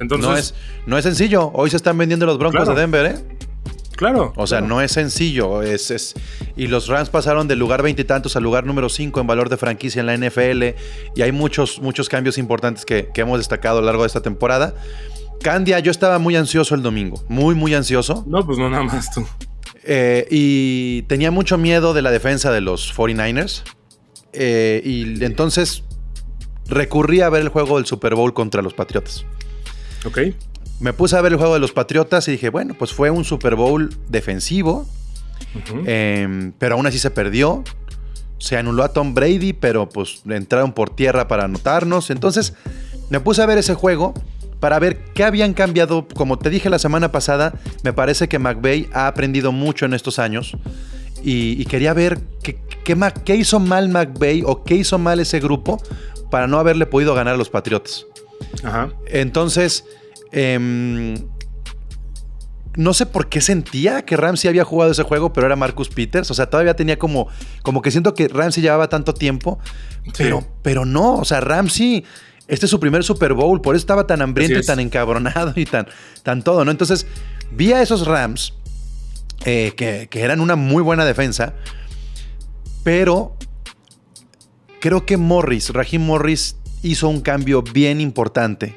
[0.01, 0.55] Entonces, no, es,
[0.87, 1.51] no es sencillo.
[1.53, 2.75] Hoy se están vendiendo los Broncos Claro.
[2.75, 3.37] de Denver, ¿eh?
[3.97, 4.33] claro.
[4.37, 4.75] O sea, claro.
[4.75, 5.63] no es sencillo.
[5.63, 6.15] Es, es-
[6.57, 10.01] y los Rams pasaron del lugar veintitantos al lugar número 5 en valor de franquicia
[10.01, 10.75] en la NFL.
[11.17, 14.21] Y hay muchos, muchos cambios importantes que, que hemos destacado a lo largo de esta
[14.23, 14.75] temporada.
[15.43, 17.23] Candia, yo estaba muy ansioso el domingo.
[17.29, 18.25] Muy, muy ansioso.
[18.27, 19.27] No, pues no nada más tú.
[19.87, 23.63] Eh, y tenía mucho miedo de la defensa de los 49ers.
[24.33, 25.85] Eh, y entonces
[26.67, 29.25] recurrí a ver el juego del Super Bowl contra los Patriotas.
[30.05, 30.19] Ok.
[30.81, 33.25] Me puse a ver el juego de los Patriotas y dije, bueno, pues fue un
[33.25, 34.87] Super Bowl defensivo,
[35.87, 37.63] eh, pero aún así se perdió.
[38.39, 42.11] Se anuló a Tom Brady, pero pues entraron por tierra para anotarnos.
[42.11, 42.55] Entonces
[43.09, 44.15] me puse a ver ese juego
[44.65, 46.09] para ver qué habían cambiado.
[46.15, 50.19] Como te dije la semana pasada, me parece que McVay ha aprendido mucho en estos
[50.19, 50.57] años.
[51.23, 52.97] Y, y quería ver qué, qué
[53.27, 55.83] qué hizo mal McVay o qué hizo mal ese grupo
[56.31, 58.07] para no haberle podido ganar a los Patriotas.
[58.63, 58.89] Ajá.
[59.07, 59.85] Entonces,
[60.33, 61.15] em,
[62.75, 66.31] no sé por qué sentía que Ramsey había jugado ese juego, pero era Marcus Peters.
[66.31, 67.29] O sea, todavía tenía como,
[67.63, 69.59] como que siento que Ramsey llevaba tanto tiempo,
[70.17, 71.17] pero, pero no.
[71.17, 72.07] O sea, Ramsey,
[72.49, 75.65] este es su primer Super Bowl, por eso estaba tan hambriento y tan encabronado y
[75.65, 75.87] tan,
[76.23, 76.71] tan todo, ¿no?
[76.71, 77.07] Entonces,
[77.51, 78.55] vi a esos Rams
[79.45, 81.55] eh, que, que eran una muy buena defensa,
[82.83, 83.37] pero
[84.81, 88.77] creo que Morris, Raheem Morris, hizo un cambio bien importante.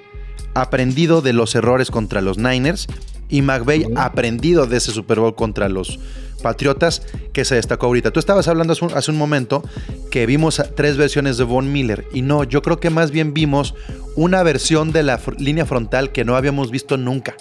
[0.53, 2.87] Aprendido de los errores contra los Niners
[3.29, 5.99] y McVay aprendido de ese Super Bowl contra los
[6.41, 7.01] Patriotas
[7.33, 8.11] que se destacó ahorita.
[8.11, 9.63] Tú estabas hablando hace un, hace un momento
[10.11, 13.73] que vimos tres versiones de Von Miller y no, yo creo que más bien vimos
[14.15, 17.35] una versión de la fr- línea frontal que no habíamos visto nunca.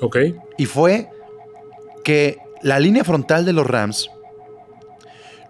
[0.00, 0.16] Ok.
[0.58, 1.08] Y fue
[2.04, 4.10] que la línea frontal de los Rams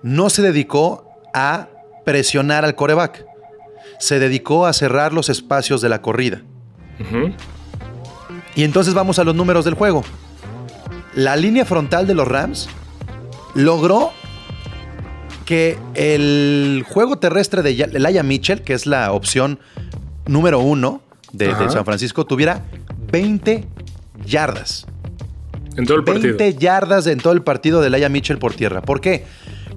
[0.03, 1.05] no se dedicó
[1.35, 1.69] a
[2.05, 3.25] presionar al coreback.
[3.99, 6.43] Se dedicó a cerrar los espacios de la corrida.
[8.55, 10.03] Y entonces vamos a los números del juego.
[11.15, 12.69] La línea frontal de los Rams
[13.55, 14.13] logró
[15.45, 19.59] que el juego terrestre de Elijah Mitchell, que es la opción
[20.27, 21.53] número uno de.
[21.71, 22.63] San Francisco, tuviera
[23.11, 23.67] 20
[24.25, 24.87] yardas.
[25.77, 26.61] En todo el 20 partido.
[26.61, 28.83] yardas en todo el partido de Laia Mitchell por tierra.
[28.83, 29.25] ¿Por qué?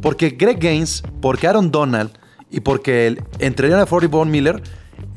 [0.02, 2.12] Porque Greg Gaines, porque Aaron Donald
[2.52, 4.62] y porque el, entre Leonard Ford y Von Miller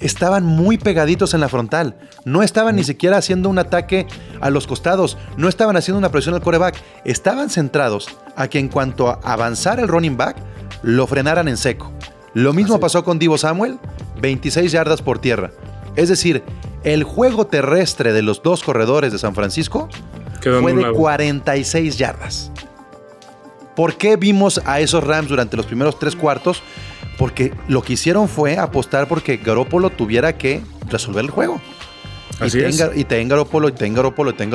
[0.01, 1.97] estaban muy pegaditos en la frontal.
[2.25, 4.07] No estaban ni siquiera haciendo un ataque
[4.41, 5.17] a los costados.
[5.37, 6.77] No estaban haciendo una presión al coreback.
[7.05, 10.37] Estaban centrados a que en cuanto a avanzar el running back,
[10.83, 11.93] lo frenaran en seco.
[12.35, 13.79] Lo mismo pasó con Divo Samuel,
[14.21, 15.53] 26 yardas por tierra.
[15.97, 16.43] Es decir,
[16.85, 19.89] el juego terrestre de los dos corredores de San Francisco
[20.43, 20.95] fue de anulado.
[20.95, 22.53] 46 yardas.
[23.75, 26.63] ¿Por qué vimos a esos Rams durante los primeros tres cuartos?
[27.19, 31.61] Porque lo que hicieron fue apostar porque Garópolo tuviera que resolver el juego.
[32.41, 32.77] Así y, es.
[32.77, 34.51] ten, Gar- y ten Garoppolo, y ten Garoppolo, y ten.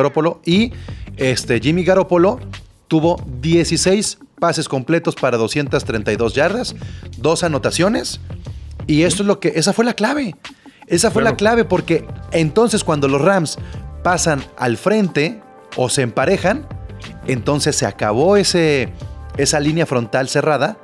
[0.46, 0.74] Y
[1.18, 2.40] este, Jimmy Garoppolo
[2.88, 6.76] tuvo 16 pases completos para 232 yardas,
[7.18, 8.20] dos anotaciones.
[8.88, 10.36] Y esto es lo que, esa fue la clave.
[10.88, 13.58] Esa fue la clave porque entonces cuando los Rams
[14.04, 15.40] pasan al frente
[15.78, 16.68] o se emparejan,
[17.28, 18.90] entonces se acabó ese,
[19.38, 20.78] esa línea frontal cerrada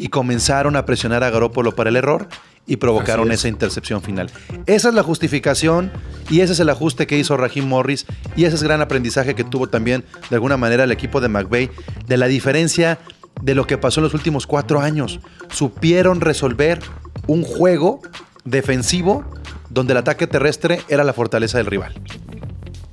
[0.00, 2.26] y comenzaron a presionar a Garoppolo para el error
[2.66, 3.40] y provocaron es.
[3.40, 4.30] esa intercepción final.
[4.64, 5.92] Esa es la justificación
[6.30, 9.34] y ese es el ajuste que hizo Raheem Morris y ese es el gran aprendizaje
[9.34, 11.70] que tuvo también de alguna manera el equipo de McVay
[12.06, 12.98] de la diferencia
[13.42, 15.20] de lo que pasó en los últimos cuatro años.
[15.50, 16.80] Supieron resolver
[17.26, 18.00] un juego
[18.46, 19.24] defensivo
[19.68, 21.92] donde el ataque terrestre era la fortaleza del rival.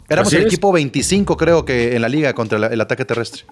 [0.09, 0.47] Éramos Así el es.
[0.53, 3.43] equipo 25 creo que en la liga contra la- el ataque terrestre.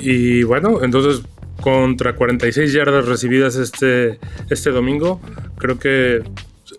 [0.00, 1.22] Y bueno, entonces
[1.60, 4.18] contra 46 yardas recibidas este,
[4.48, 5.20] este domingo,
[5.58, 6.22] creo que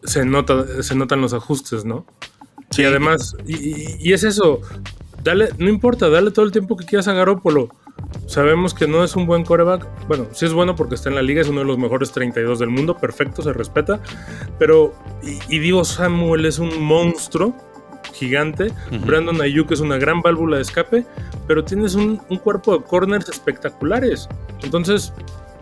[0.03, 2.05] se, nota, se notan los ajustes, ¿no?
[2.77, 4.61] Y además, y, es eso,
[5.23, 7.69] dale, no importa, dale todo el tiempo que quieras a Garópolo.
[8.27, 9.85] Sabemos que no es un buen coreback.
[10.07, 12.59] Bueno, sí es bueno porque está en la liga, es uno de los mejores 32
[12.59, 14.01] del mundo, perfecto, se respeta.
[14.57, 17.55] Pero, y, y Divo Samuel es un monstruo
[18.13, 18.71] gigante.
[19.06, 21.06] Brandon Ayuk es una gran válvula de escape,
[21.47, 24.28] pero tienes un, un cuerpo de corners espectaculares.
[24.63, 25.13] Entonces,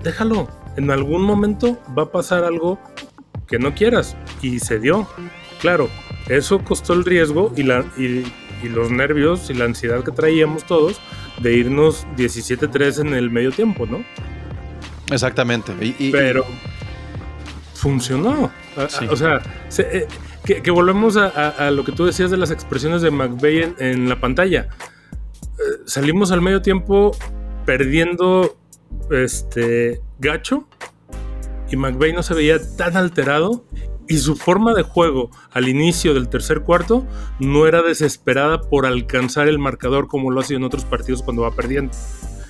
[0.04, 0.48] déjalo.
[0.78, 2.80] En algún momento va a pasar algo
[3.48, 4.16] que no quieras.
[4.42, 5.08] Y se dio.
[5.60, 5.90] Claro,
[6.30, 8.24] eso costó el riesgo y, la, y,
[8.64, 11.02] y los nervios y la ansiedad que traíamos todos
[11.42, 14.04] de irnos 17-3 en el medio tiempo, ¿no?
[15.12, 15.74] Exactamente.
[15.82, 16.46] Y, y- Pero
[17.74, 18.52] funcionó.
[18.90, 19.06] Sí.
[19.10, 20.08] O sea, se- eh,
[20.56, 24.20] que, volvemos a, lo que tú decías de las expresiones de McVeigh en, en la
[24.20, 24.70] pantalla.
[25.60, 27.12] Eh, salimos al medio tiempo
[27.66, 28.58] perdiendo
[29.12, 30.68] este gacho
[31.70, 33.66] y McVeigh no se veía tan alterado
[34.08, 37.06] y su forma de juego al inicio del tercer cuarto
[37.40, 41.44] no era desesperada por alcanzar el marcador como lo ha sido en otros partidos cuando
[41.44, 41.92] va perdiendo.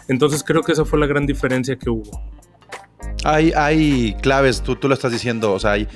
[0.08, 2.10] Entonces creo que esa fue la gran diferencia que hubo.
[3.26, 5.88] Hay, hay claves, tú, tú lo estás diciendo, o sea, hay...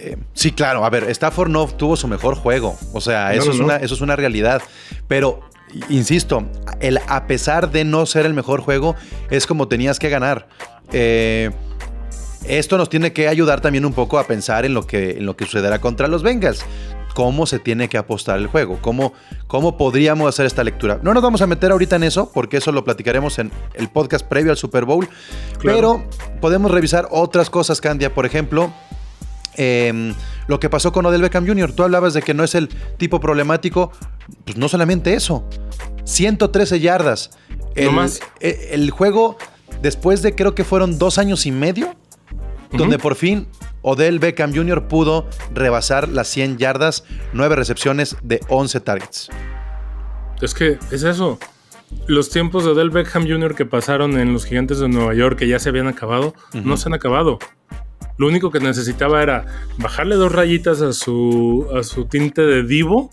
[0.00, 3.52] eh, sí, claro, a ver, Stafford no tuvo su mejor juego, o sea, eso, no,
[3.52, 3.64] es no.
[3.64, 4.62] Una, eso es una realidad,
[5.08, 5.40] pero,
[5.88, 6.44] insisto,
[6.80, 8.94] el, a pesar de no ser el mejor juego,
[9.30, 10.48] es como tenías que ganar.
[10.92, 11.50] Eh,
[12.46, 15.36] esto nos tiene que ayudar también un poco a pensar en lo que, en lo
[15.36, 16.64] que sucederá contra los Bengals.
[17.14, 19.12] Cómo se tiene que apostar el juego, cómo,
[19.48, 21.00] cómo podríamos hacer esta lectura.
[21.02, 24.24] No nos vamos a meter ahorita en eso, porque eso lo platicaremos en el podcast
[24.24, 25.08] previo al Super Bowl.
[25.58, 26.04] Claro.
[26.06, 28.14] Pero podemos revisar otras cosas, Candia.
[28.14, 28.72] Por ejemplo,
[29.58, 30.14] em,
[30.46, 31.72] lo que pasó con Odell Beckham Jr.
[31.72, 33.92] Tú hablabas de que no es el tipo problemático.
[34.46, 35.44] Pues no solamente eso.
[36.04, 37.30] 113 yardas.
[37.74, 38.20] El, No más.
[38.40, 39.36] e- el juego,
[39.82, 41.94] después de creo que fueron dos años y medio,
[42.72, 43.46] donde por fin
[43.82, 44.88] Odell Beckham Jr.
[44.88, 49.28] pudo rebasar las 100 yardas, 9 recepciones de 11 targets.
[50.40, 51.38] Es que es eso.
[52.06, 53.54] Los tiempos de Odell Beckham Jr.
[53.54, 56.88] que pasaron en los Gigantes de Nueva York, que ya se habían acabado, no se
[56.88, 57.38] han acabado.
[58.18, 59.46] Lo único que necesitaba era
[59.78, 63.10] bajarle dos rayitas a su, a su tinte de divo,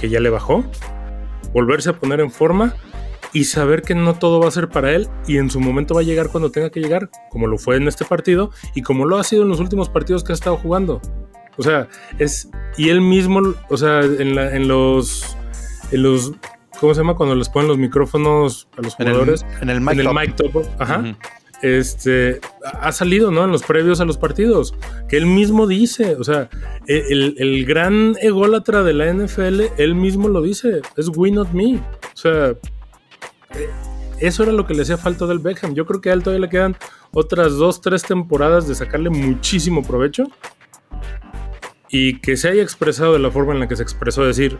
[0.00, 0.64] que ya le bajó,
[1.52, 2.74] volverse a poner en forma
[3.32, 6.00] y saber que no todo va a ser para él y en su momento va
[6.00, 9.18] a llegar cuando tenga que llegar, como lo fue en este partido y como lo
[9.18, 11.00] ha sido en los últimos partidos que ha estado jugando.
[11.56, 12.48] O sea, es.
[12.78, 15.36] Y él mismo, o sea, en, la- en los.
[15.92, 16.32] En los.
[16.80, 17.16] ¿Cómo se llama?
[17.16, 19.44] Cuando les ponen los micrófonos a los En el- jugadores.
[19.60, 20.14] en el mic en el top.
[20.18, 20.64] mic top.
[20.78, 21.04] Ajá.
[21.62, 22.40] Este.
[22.80, 23.44] Ha salido, ¿no?
[23.44, 24.74] En los previos a los partidos.
[25.08, 26.16] Que él mismo dice.
[26.16, 26.48] O sea,
[26.86, 30.80] e, el, el gran ególatra de la NFL, él mismo lo dice.
[30.96, 31.76] Es we not me.
[31.76, 32.48] O sea.
[32.50, 33.68] eh,
[34.20, 35.74] Eso era lo que le hacía falta del Beckham.
[35.74, 36.76] Yo creo que a él todavía le quedan
[37.12, 40.24] otras dos, tres temporadas de sacarle muchísimo provecho
[41.88, 44.58] y que se haya expresado de la forma en la que se expresó, decir,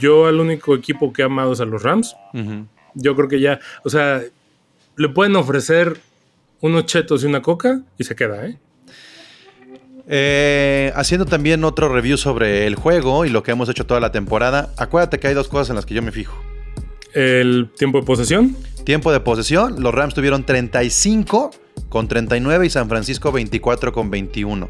[0.00, 2.16] yo al único equipo que he amado es a los Rams,
[2.94, 4.22] yo creo que ya, o sea,
[4.96, 6.00] le pueden ofrecer
[6.62, 8.58] unos chetos y una coca y se queda, ¿eh?
[10.08, 14.10] Eh, haciendo también otro review sobre el juego y lo que hemos hecho toda la
[14.10, 16.36] temporada, acuérdate que hay dos cosas en las que yo me fijo.
[17.14, 21.52] El tiempo de posesión, Tiempo de posesión, los Rams tuvieron 35
[21.88, 24.68] con 39 y San Francisco 24 con 21.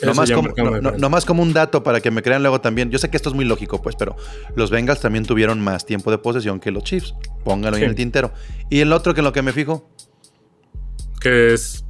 [0.00, 0.48] Eso Nomás como,
[0.80, 2.90] no- nomás como un dato para que me crean luego también.
[2.90, 4.16] Yo sé que esto es muy lógico, pues, pero
[4.56, 7.14] los Bengals también tuvieron más tiempo de posesión que los Chiefs.
[7.44, 7.84] Póngalo ahí Sí.
[7.84, 8.32] en el tintero.
[8.70, 9.90] Y el otro que en lo que me fijo,
[11.24, 11.84] que es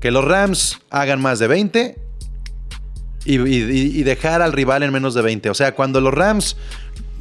[0.00, 1.96] que los Rams hagan más de 20
[3.24, 5.50] y, y- y dejar al rival en menos de 20.
[5.50, 6.56] O sea, cuando los Rams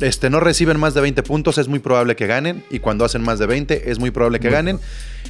[0.02, 2.64] este, no reciben más de 20 puntos, es muy probable que ganen.
[2.70, 4.80] Y cuando hacen más de 20, es muy probable que ganen.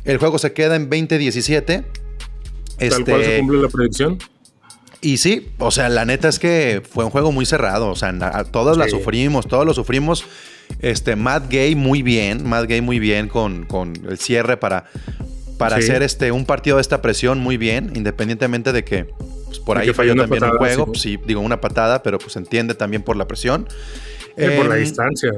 [0.03, 1.65] El juego se queda en 20-17.
[1.65, 1.85] tal
[3.05, 4.17] cual se Este, cumple la predicción.
[5.01, 7.89] y sí, o sea, la neta es que fue un juego muy cerrado.
[7.89, 8.11] O sea,
[8.51, 8.91] todos la Sí.
[8.91, 10.25] sufrimos, todos lo sufrimos.
[10.79, 14.85] Este, Matt Gay muy bien, Matt Gay muy bien con, con el cierre para,
[15.57, 15.83] para Sí.
[15.83, 19.05] hacer este, un partido de esta presión muy bien, independientemente de que
[19.45, 20.83] pues, por De ahí que falló también un patada, juego.
[20.85, 20.89] sí.
[20.91, 23.67] Pues, sí, digo una patada, pero pues entiende también por la presión.
[24.37, 25.31] Eh, por la distancia.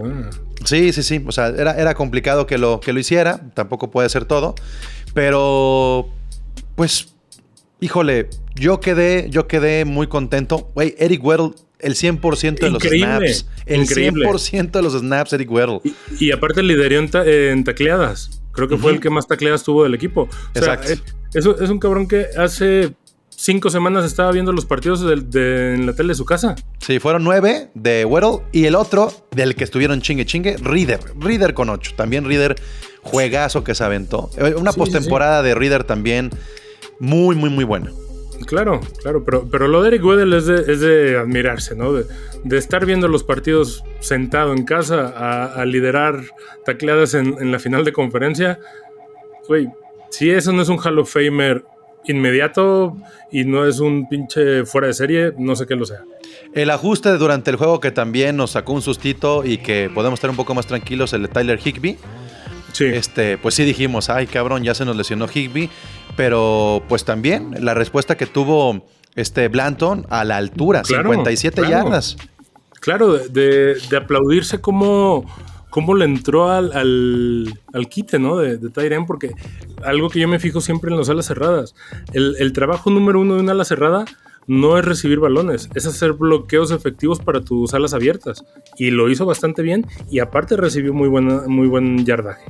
[0.65, 1.23] Sí, sí, sí.
[1.27, 3.41] O sea, era, era complicado que lo, que lo hiciera.
[3.53, 4.55] Tampoco puede ser todo.
[5.13, 6.09] Pero,
[6.75, 7.09] pues,
[7.79, 10.71] híjole, yo quedé, yo quedé muy contento.
[10.73, 13.47] Güey, Eric Weddle, el 100% de los snaps.
[13.65, 14.25] El increíble.
[14.27, 15.79] 100% de los snaps, Eric Weddle.
[15.83, 18.36] Y, y aparte lideró en, ta- en tacleadas.
[18.57, 20.23] Creo que fue el que más tacleadas tuvo del equipo.
[20.23, 20.91] O sea, Exacto.
[20.91, 20.99] eh,
[21.33, 22.93] eso es un cabrón que hace
[23.29, 26.55] cinco semanas estaba viendo los partidos de- en la tele de su casa.
[26.79, 28.39] Sí, fueron nueve de Weddle.
[28.51, 30.99] Y el otro, del que estuvieron chingue chingue, Reader.
[31.19, 31.91] Reader con ocho.
[31.95, 32.55] También Reader,
[33.03, 34.29] juegazo que se aventó.
[34.37, 36.31] Eh, Una Sí, sí, postemporada de Reader también
[36.99, 37.91] muy, muy, muy buena.
[38.45, 41.93] Claro, claro, pero, pero lo de Eric Weddle es de, es de admirarse, ¿no?
[41.93, 42.05] De,
[42.43, 46.21] de estar viendo los partidos sentado en casa a, a liderar
[46.65, 48.59] tacleadas en, en la final de conferencia.
[49.47, 49.67] Güey,
[50.09, 51.63] si eso no es un Hall of Famer
[52.05, 52.95] inmediato
[53.31, 56.03] y no es un pinche fuera de serie, no sé qué lo sea.
[56.53, 60.29] El ajuste durante el juego que también nos sacó un sustito y que podemos estar
[60.29, 61.97] un poco más tranquilos, el de Tyler Higby.
[62.71, 65.69] Sí, Este, pues sí dijimos, ay cabrón, ya se nos lesionó Higby,
[66.17, 68.83] pero pues también la respuesta que tuvo
[69.15, 71.71] este Blanton a la altura, Claro, 57 claro.
[71.71, 72.17] yardas.
[72.81, 75.25] claro, de, aplaudirse como
[75.69, 78.37] cómo le entró al, al, al quite, ¿no?
[78.37, 79.31] De, de porque
[79.83, 81.75] algo que yo me fijo siempre en las alas cerradas.
[82.13, 84.05] El, el trabajo número uno de una ala cerrada
[84.47, 88.43] no es recibir balones, es hacer bloqueos efectivos para tus alas abiertas.
[88.77, 92.45] Y lo hizo bastante bien y aparte recibió muy, buena, muy buen yardaje.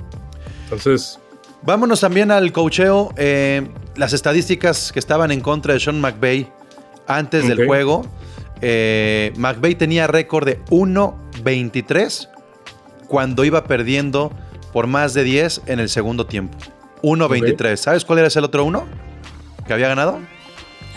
[0.66, 1.20] Entonces,
[1.62, 3.14] Vámonos también al cocheo.
[3.18, 6.48] eh, las estadísticas que estaban en contra de Sean McVay
[7.08, 8.06] antes del juego.
[8.62, 12.30] Eh, McVay tenía récord de 1-23
[13.08, 14.32] cuando iba perdiendo
[14.72, 16.58] por más de 10 en el segundo tiempo.
[17.02, 17.76] 1-23.
[17.78, 18.86] ¿Sabes cuál era ese otro uno
[19.66, 20.20] que había ganado?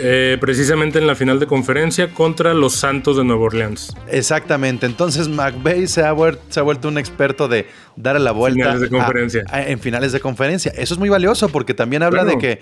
[0.00, 3.94] Eh, precisamente en la final de conferencia contra los Santos de Nueva Orleans.
[4.08, 4.86] Exactamente.
[4.86, 8.80] Entonces McVay se ha, vuel- se ha vuelto un experto de dar la vuelta Finales
[8.80, 9.44] de conferencia.
[9.48, 10.72] a- en finales de conferencia.
[10.76, 12.60] Eso es muy valioso porque también habla de que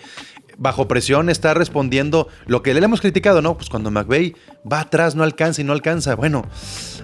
[0.57, 3.57] bajo presión está respondiendo lo que le hemos criticado, ¿no?
[3.57, 4.35] Pues cuando McVay
[4.71, 6.17] va atrás, no alcanza y no alcanza.
[6.17, 6.45] Bueno,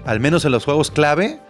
[0.04, 1.40] al menos en los juegos clave.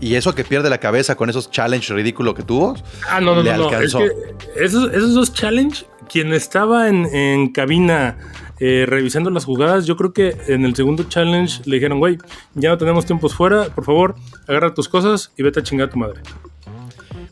[0.00, 2.74] Y eso que pierde la cabeza con esos challenge ridículos que tuvo.
[3.08, 3.68] Ah, no, no, le no.
[3.68, 3.98] Es alcanzó.
[4.00, 8.18] que esos, esos dos challenge, quien estaba en, en cabina
[8.60, 12.18] eh, revisando las jugadas, yo creo que en el segundo challenge le dijeron, güey,
[12.54, 14.14] ya no tenemos tiempos fuera, por favor,
[14.46, 16.20] agarra tus cosas y vete a chingar a tu madre.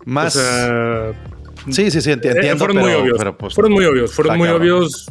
[0.07, 0.35] Más.
[0.35, 1.13] O sea,
[1.69, 2.57] sí, sí, sí, eh, entiendo.
[2.57, 3.19] fueron pero, muy obvios.
[3.19, 5.07] pero, pues, fueron muy obvios, fueron muy obvios.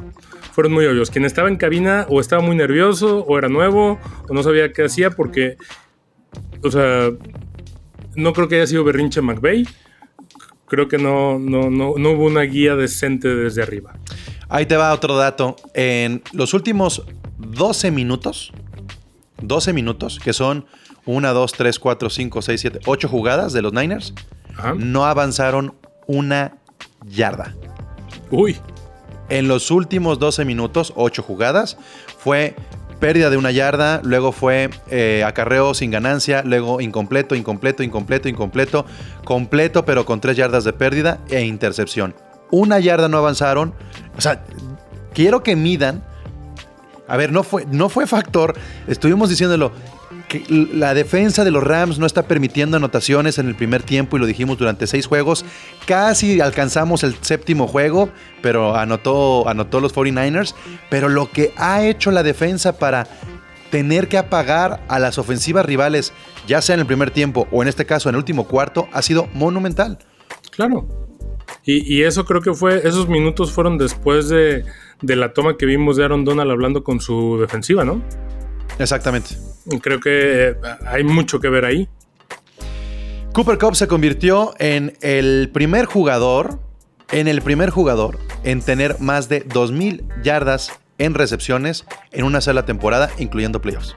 [0.51, 1.09] Fueron muy obvios.
[1.09, 4.83] Quien estaba en cabina o estaba muy nervioso o era nuevo o no sabía qué
[4.83, 5.55] hacía porque,
[6.63, 7.11] o sea,
[8.15, 9.65] no creo que haya sido berrinche McVeigh.
[10.69, 13.93] Creo que no, no, no, no hubo una guía decente desde arriba.
[14.47, 15.55] Ahí te va otro dato.
[15.73, 17.03] En los últimos
[17.39, 18.53] 12 minutos,
[19.41, 20.65] 12 minutos, que son
[21.05, 24.13] 1, 2, 3, 4, 5, 6, 7, 8 jugadas de los Niners,
[24.57, 24.75] Ajá.
[24.77, 25.73] no avanzaron
[26.07, 26.57] una
[27.07, 27.55] yarda.
[28.31, 28.57] Uy,
[29.29, 31.77] En los últimos 12 minutos, 8 jugadas,
[32.17, 32.55] fue
[32.99, 38.85] pérdida de una yarda, luego fue eh, acarreo sin ganancia, luego incompleto, incompleto, incompleto, incompleto,
[39.23, 42.15] completo pero con 3 yardas de pérdida e intercepción.
[42.51, 43.73] Una yarda no avanzaron.
[44.17, 44.43] O sea,
[45.13, 46.03] quiero que midan.
[47.07, 48.55] A ver, no fue, no fue factor.
[48.87, 49.71] Estuvimos diciéndolo.
[50.47, 54.25] La defensa de los Rams no está permitiendo anotaciones en el primer tiempo y lo
[54.25, 55.43] dijimos durante seis juegos.
[55.85, 58.09] Casi alcanzamos el séptimo juego,
[58.41, 60.53] pero anotó, anotó los 49ers.
[60.89, 63.07] Pero lo que ha hecho la defensa para
[63.71, 66.13] tener que apagar a las ofensivas rivales,
[66.47, 69.01] ya sea en el primer tiempo o en este caso en el último cuarto, ha
[69.01, 69.97] sido monumental.
[70.51, 70.87] claro.
[71.65, 74.65] Y, eso creo que fue, esos minutos fueron después de,
[75.01, 78.01] de la toma que vimos de Aaron Donald hablando con su defensiva, ¿no?
[78.79, 79.35] Exactamente.
[79.81, 80.55] Creo que eh,
[80.87, 81.87] hay mucho que ver ahí.
[83.33, 86.59] Cooper Cup se convirtió en el primer jugador,
[87.11, 92.65] en el primer jugador en tener más de 2.000 yardas en recepciones en una sola
[92.65, 93.95] temporada, incluyendo playoffs.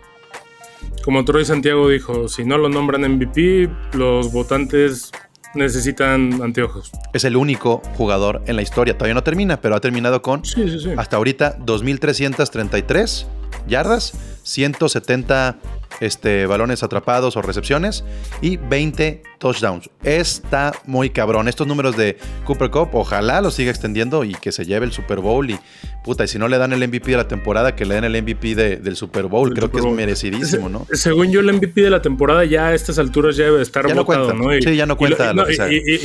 [1.04, 5.10] Como Troy Santiago dijo, si no lo nombran MVP, los votantes
[5.54, 6.92] necesitan anteojos.
[7.12, 8.96] Es el único jugador en la historia.
[8.96, 10.90] Todavía no termina, pero ha terminado con Sí, sí, sí.
[10.96, 13.26] hasta ahorita 2.333
[13.66, 15.56] yardas, 170
[16.00, 18.02] este, balones atrapados o recepciones
[18.40, 19.88] y 20 touchdowns.
[20.02, 21.46] Está muy cabrón.
[21.48, 25.20] Estos números de Cooper Cup, ojalá los siga extendiendo y que se lleve el Super
[25.20, 25.48] Bowl.
[25.50, 25.58] Y
[26.02, 28.16] puta, y si no le dan el MVP de la temporada, que le den el
[28.22, 29.50] MVP de- del Super Bowl.
[29.54, 30.86] Creo Super que es merecidísimo, ¿no?
[30.90, 33.86] Se- Según yo, el MVP de la temporada ya a estas alturas ya debe estar
[33.86, 34.32] Ya no cuenta.
[34.34, 34.50] ¿no?
[34.60, 35.44] Sí, ya no cuenta lo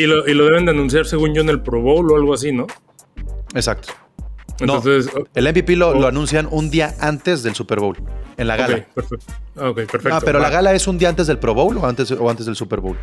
[0.06, 2.52] lo, y lo deben de anunciar, según yo, en el Pro Bowl o algo así,
[2.52, 2.68] ¿no?
[3.56, 3.94] Exacto.
[4.60, 6.00] No, Entonces, oh, el MVP lo, Oh.
[6.02, 7.96] lo anuncian un día antes del Super Bowl,
[8.38, 8.78] en la gala.
[8.78, 9.26] ok, perfecto.
[9.56, 10.10] Ah, perfecto.
[10.14, 10.46] Ah, pero Va.
[10.46, 12.80] la gala es un día antes del Pro Bowl o antes, o antes del Super
[12.80, 12.98] Bowl.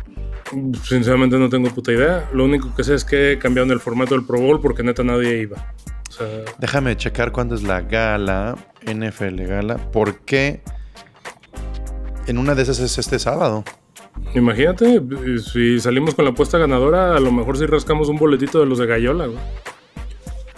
[0.83, 2.29] Sinceramente no tengo puta idea.
[2.33, 5.39] Lo único que sé es que cambiaron el formato del Pro Bowl porque neta nadie
[5.41, 5.73] iba.
[6.09, 6.27] O sea,
[6.59, 10.61] Déjame checar cuándo es la gala, NFL gala, porque
[12.27, 13.63] en una de esas es este sábado.
[14.33, 15.01] imagínate,
[15.53, 18.77] si salimos con la apuesta ganadora, a lo mejor si rascamos un boletito de los
[18.79, 19.39] de Gallola, güey.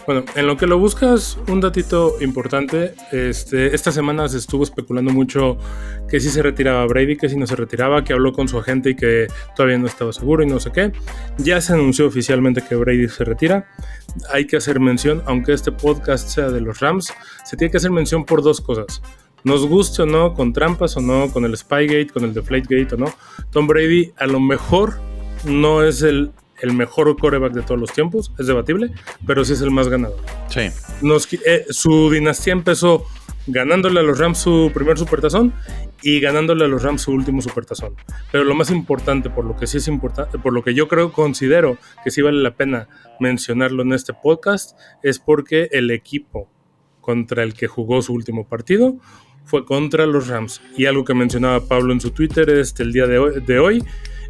[0.07, 2.93] Bueno, en lo que lo buscas, un datito importante.
[3.11, 5.57] Este, esta semana se estuvo especulando mucho
[6.09, 8.91] que si se retiraba Brady, que si no se retiraba, que habló con su agente
[8.91, 10.93] y que todavía no estaba seguro y no sé qué.
[11.39, 13.67] Ya se anunció oficialmente que Brady se retira.
[14.31, 17.91] Hay que hacer mención, aunque este podcast sea de los Rams, se tiene que hacer
[17.91, 19.01] mención por dos cosas.
[19.43, 22.97] Nos guste o no, con trampas o no, con el Spygate, con el Deflategate o
[22.97, 23.13] no,
[23.51, 25.01] Tom Brady a lo mejor
[25.43, 26.31] no es el
[26.61, 28.91] el mejor coreback de todos los tiempos, es debatible,
[29.25, 30.19] pero sí es el más ganador.
[30.49, 30.69] Sí.
[31.01, 33.05] Nos, eh, su dinastía empezó
[33.47, 35.53] ganándole a los Rams su primer supertazón
[36.01, 37.95] y ganándole a los Rams su último supertazón.
[38.31, 41.11] Pero lo más importante, por lo que sí es importante, por lo que yo creo,
[41.11, 42.87] considero que sí vale la pena
[43.19, 46.49] mencionarlo en este podcast, es porque el equipo
[47.01, 48.97] contra el que jugó su último partido
[49.45, 50.61] fue contra los Rams.
[50.75, 53.83] Y algo que mencionaba Pablo en su Twitter este, el día de hoy, de hoy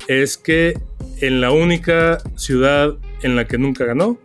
[0.08, 0.80] es que
[1.22, 4.18] en la única ciudad en la que nunca ganó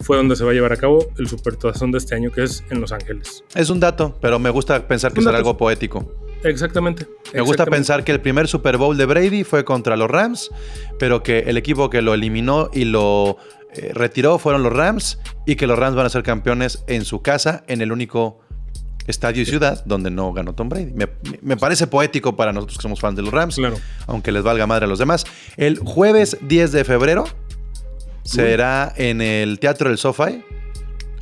[0.00, 2.64] fue donde se va a llevar a cabo el Supertazón de este año, que es
[2.70, 3.44] en Los Ángeles.
[3.54, 6.12] Es un dato, pero me gusta pensar que será algo poético.
[6.44, 7.06] Exactamente.
[7.32, 10.50] Me gusta pensar que el primer Super Bowl de Brady fue contra los Rams,
[10.98, 13.36] pero que el equipo que lo eliminó y lo
[13.74, 17.22] eh, retiró fueron los Rams y que los Rams van a ser campeones en su
[17.22, 18.40] casa, en el único
[19.06, 20.92] estadio y ciudad donde no ganó Tom Brady.
[20.92, 21.08] Me,
[21.42, 23.76] me parece poético para nosotros que somos fans de los Rams, Claro.
[24.06, 25.24] aunque les valga madre a los demás.
[25.56, 27.24] El jueves 10 de febrero
[28.24, 30.42] será en el Teatro del SoFi.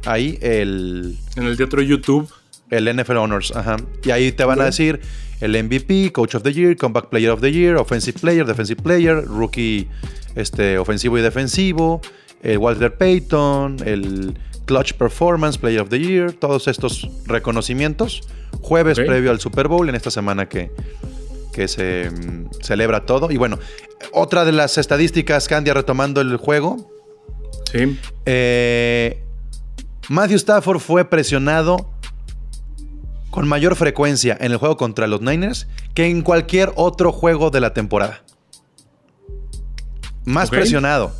[0.05, 2.31] Ahí el, En el teatro YouTube.
[2.70, 3.76] el NFL Honors, ajá.
[4.05, 5.01] Y ahí te van a decir
[5.41, 9.24] el MVP, Coach of the Year, Comeback Player of the Year, Offensive Player, Defensive Player,
[9.26, 9.89] Rookie
[10.37, 12.01] este, ofensivo y defensivo,
[12.43, 14.39] el Walter Payton, el
[14.71, 18.21] Clutch Performance Player of the Year, todos estos reconocimientos.
[18.62, 20.71] Jueves previo al Super Bowl, en esta semana que,
[21.53, 23.33] que se mm, celebra todo.
[23.33, 23.59] Y bueno,
[24.12, 26.89] otra de las estadísticas, Candia, retomando el juego,
[27.73, 27.99] Sí.
[28.27, 29.25] eh,
[30.09, 31.91] Matthew Stafford fue presionado
[33.33, 37.59] con mayor frecuencia en el juego contra los Niners que en cualquier otro juego de
[37.61, 38.23] la temporada.
[40.25, 41.12] Más presionado.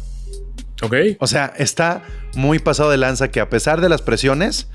[0.83, 0.95] Ok.
[1.19, 2.03] O sea, está
[2.35, 4.69] muy pasado de lanza que a pesar de las presiones,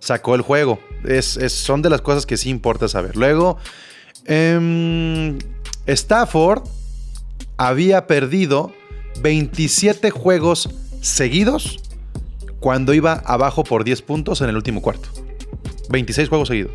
[0.00, 0.80] sacó el juego.
[1.04, 3.16] Es, es- son de las cosas que sí importa saber.
[3.16, 3.58] Luego,
[4.26, 5.38] em,
[5.86, 6.62] Stafford
[7.56, 8.72] había perdido
[9.20, 11.80] 27 juegos seguidos
[12.60, 15.08] cuando iba abajo por 10 puntos en el último cuarto.
[15.90, 16.72] 26 juegos seguidos.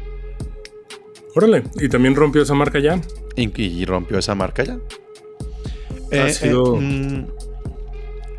[1.35, 1.63] Órale.
[1.75, 2.99] Y también rompió esa marca ya.
[3.35, 4.77] Y, y rompió esa marca ya.
[6.11, 7.27] Ha Eh, sido- eh, mm,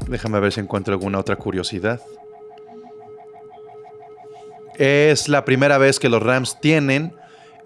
[0.09, 2.01] déjame ver si encuentro alguna otra curiosidad.
[4.77, 7.13] Es la primera vez que los Rams tienen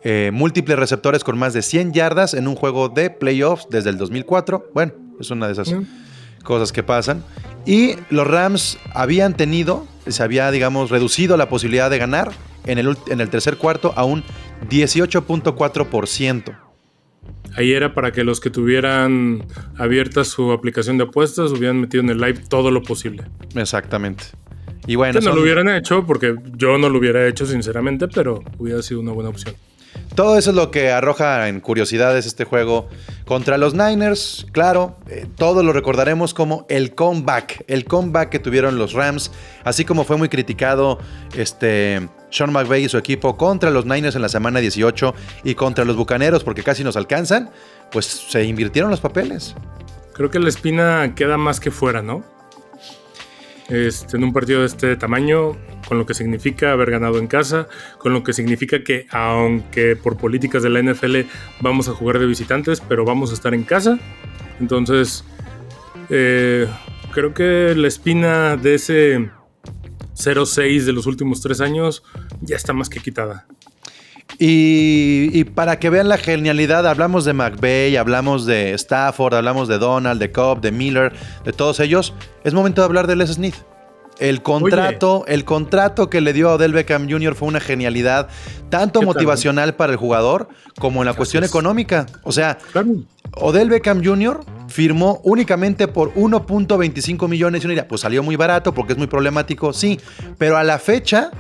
[0.03, 3.99] eh, múltiples receptores con más de 100 yardas en un juego de playoffs desde el
[3.99, 4.70] 2004.
[4.74, 5.84] Bueno, es una de esas Mm.
[6.43, 7.22] cosas que pasan.
[7.66, 12.32] Y los Rams habían tenido, se había, digamos, reducido la posibilidad de ganar
[12.64, 14.24] en el, en el tercer cuarto a un
[14.70, 16.57] 18.4%.
[17.56, 19.44] Ahí era para que los que tuvieran
[19.76, 23.24] abierta su aplicación de apuestas hubieran metido en el live todo lo posible.
[23.54, 24.24] Exactamente.
[24.86, 28.08] Y bueno, Que no son- lo hubieran hecho, porque yo no lo hubiera hecho sinceramente,
[28.08, 29.54] pero hubiera sido una buena opción.
[30.14, 32.88] Todo eso es lo que arroja en curiosidades este juego
[33.24, 34.46] contra los Niners.
[34.52, 39.30] Claro, eh, todos lo recordaremos como el comeback, el comeback que tuvieron los Rams,
[39.64, 40.98] así como fue muy criticado
[41.34, 45.84] este Sean McVay y su equipo contra los Niners en la semana 18 y contra
[45.84, 47.50] los Bucaneros porque casi nos alcanzan,
[47.90, 49.54] pues se invirtieron los papeles.
[50.14, 52.22] Creo que la espina queda más que fuera, ¿no?
[53.72, 55.56] Este, en un partido de este tamaño,
[55.88, 60.18] con lo que significa haber ganado en casa, con lo que significa que aunque por
[60.18, 61.20] políticas de la NFL
[61.62, 63.98] vamos a jugar de visitantes, pero vamos a estar en casa.
[64.60, 65.24] Entonces,
[66.10, 66.68] eh,
[67.14, 69.30] creo que la espina de ese
[70.16, 72.02] 0-6 de los últimos tres años
[72.42, 73.46] ya está más que quitada.
[74.38, 79.78] Y, y para que vean la genialidad, hablamos de McVay, hablamos de Stafford, hablamos de
[79.78, 81.12] Donald, de Cobb, de Miller,
[81.44, 82.14] de todos ellos.
[82.42, 83.54] Es momento de hablar de Les Smith.
[84.18, 87.34] El contrato, el contrato que le dio a Odell Beckham Jr.
[87.34, 88.28] fue una genialidad,
[88.68, 90.48] tanto ¿Qué tal, motivacional para el jugador
[90.78, 91.50] como en la cuestión es.
[91.50, 92.06] económica.
[92.22, 92.58] O sea.
[93.34, 94.40] Odell Beckham Jr.
[94.68, 99.72] firmó únicamente por 1.25 millones y dirá, pues salió muy barato porque es muy problemático,
[99.72, 99.98] sí,
[100.36, 101.30] pero a la fecha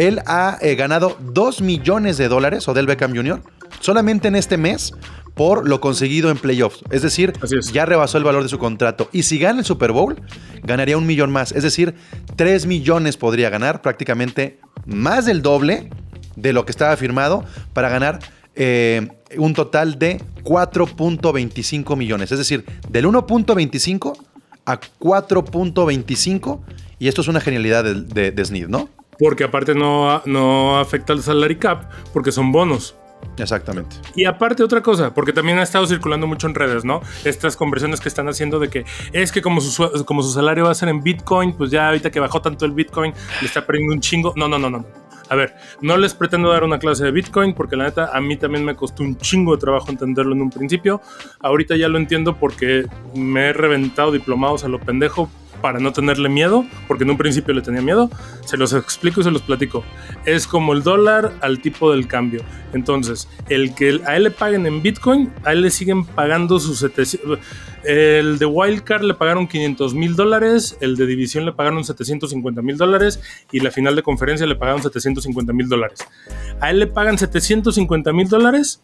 [0.00, 3.42] él ha eh, ganado 2 millones de dólares, Odell Beckham Jr.,
[3.80, 4.94] solamente en este mes
[5.34, 6.82] por lo conseguido en playoffs.
[6.90, 7.70] Es decir, es.
[7.72, 9.10] ya rebasó el valor de su contrato.
[9.12, 10.16] Y si gana el Super Bowl,
[10.62, 11.52] ganaría un millón más.
[11.52, 11.94] Es decir,
[12.36, 15.90] 3 millones podría ganar, prácticamente más del doble
[16.34, 17.44] de lo que estaba firmado
[17.74, 18.20] para ganar
[18.54, 22.32] eh, un total de 4.25 millones.
[22.32, 24.16] Es decir, del 1.25
[24.64, 26.60] a 4.25
[26.98, 28.88] Y esto es una genialidad de, de, de Snead, ¿no?
[29.20, 32.96] Porque aparte no, no afecta al salary cap, porque son bonos.
[33.36, 33.96] Exactamente.
[34.16, 37.00] Y aparte otra cosa, porque también ha estado circulando mucho en redes, ¿no?
[37.24, 40.70] Estas conversiones que están haciendo de que es que como su, como su salario va
[40.70, 43.94] a ser en Bitcoin, pues ya ahorita que bajó tanto el Bitcoin, le está perdiendo
[43.94, 44.32] un chingo.
[44.36, 44.84] No, no, no, no.
[45.28, 48.36] A ver, no les pretendo dar una clase de Bitcoin porque la neta a mí
[48.36, 51.00] también me costó un chingo de trabajo entenderlo en un principio.
[51.38, 56.28] Ahorita ya lo entiendo porque me he reventado diplomados a lo pendejo para no tenerle
[56.28, 58.10] miedo, porque en un principio le tenía miedo.
[58.44, 59.84] Se los explico y se los platico.
[60.24, 62.42] Es como el dólar al tipo del cambio.
[62.72, 66.78] Entonces, el que a él le paguen en Bitcoin, a él le siguen pagando sus
[66.78, 67.38] 700.
[67.84, 72.76] El de Wildcard le pagaron 500 mil dólares, el de División le pagaron 750 mil
[72.76, 76.00] dólares y la final de conferencia le pagaron 750 mil dólares.
[76.60, 78.82] A él le pagan 750 mil dólares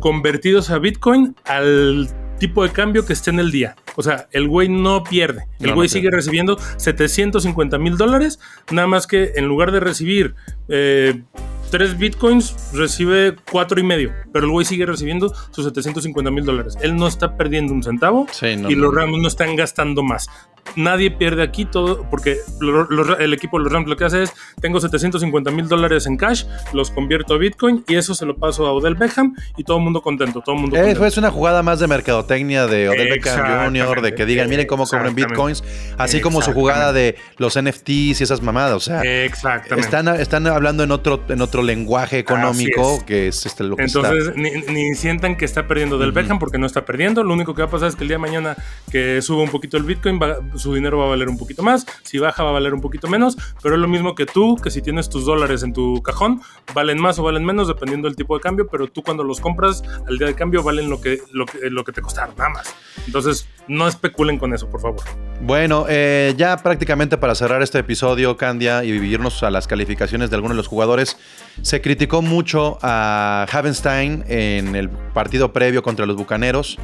[0.00, 2.08] convertidos a Bitcoin al
[2.38, 3.76] tipo de cambio que esté en el día.
[3.96, 5.42] O sea, el güey no pierde.
[5.58, 6.00] El No, no güey pierde.
[6.00, 8.38] sigue recibiendo 750 mil dólares,
[8.70, 10.34] nada más que en lugar de recibir
[10.68, 11.22] eh,
[11.70, 14.12] 3 bitcoins, recibe cuatro y medio.
[14.32, 16.78] Pero el güey sigue recibiendo sus 750 mil dólares.
[16.80, 18.94] Él no está perdiendo un centavo Sí, no, y los.
[18.94, 20.28] Rams no están gastando más.
[20.76, 24.22] Nadie pierde aquí todo porque lo- lo- el equipo de los Rams lo que hace
[24.24, 28.36] es tengo 750 mil dólares en cash, los convierto a Bitcoin y eso se lo
[28.36, 31.06] paso a Odell Beckham y todo el mundo contento, todo el mundo contento.
[31.06, 34.86] Es una jugada más de mercadotecnia de Odell Beckham Jr., de que digan, miren cómo
[34.86, 35.62] cobran bitcoins,
[35.98, 38.74] así como su jugada de los NFTs y esas mamadas.
[38.76, 39.80] O sea, Exactamente.
[39.80, 43.04] están, están hablando en otro, en otro lenguaje económico es.
[43.04, 44.40] que es este, lo que Entonces, está.
[44.40, 47.22] ni, ni sientan que está perdiendo del Beckham porque no está perdiendo.
[47.24, 48.56] Lo único que va a pasar es que el día de mañana
[48.90, 51.86] que suba un poquito el Bitcoin, va- su dinero va a valer un poquito más.
[52.02, 53.36] Si baja, va a valer un poquito menos.
[53.62, 56.40] Pero es lo mismo que tú, que si tienes tus dólares en tu cajón,
[56.74, 58.68] valen más o valen menos dependiendo del tipo de cambio.
[58.68, 61.46] Pero tú, cuando los compras al día de cambio, valen lo que, lo
[61.84, 62.74] que, te costaron, nada más.
[63.06, 65.00] Entonces, no especulen con eso, por favor.
[65.40, 70.36] Bueno, eh, ya prácticamente para cerrar este episodio, Candia, y vivirnos a las calificaciones de
[70.36, 71.16] algunos de los jugadores,
[71.62, 76.78] se criticó mucho a Havenstein en el partido previo contra los Bucaneros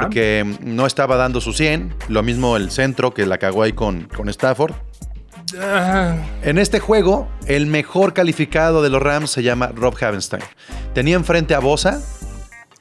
[0.00, 4.04] porque no estaba dando su 100, lo mismo el centro que la cagó ahí con,
[4.04, 4.72] con Stafford.
[5.60, 10.42] Ah, En este juego, el mejor calificado de los Rams se llama Rob Havenstein.
[10.94, 12.00] Tenía enfrente a Bosa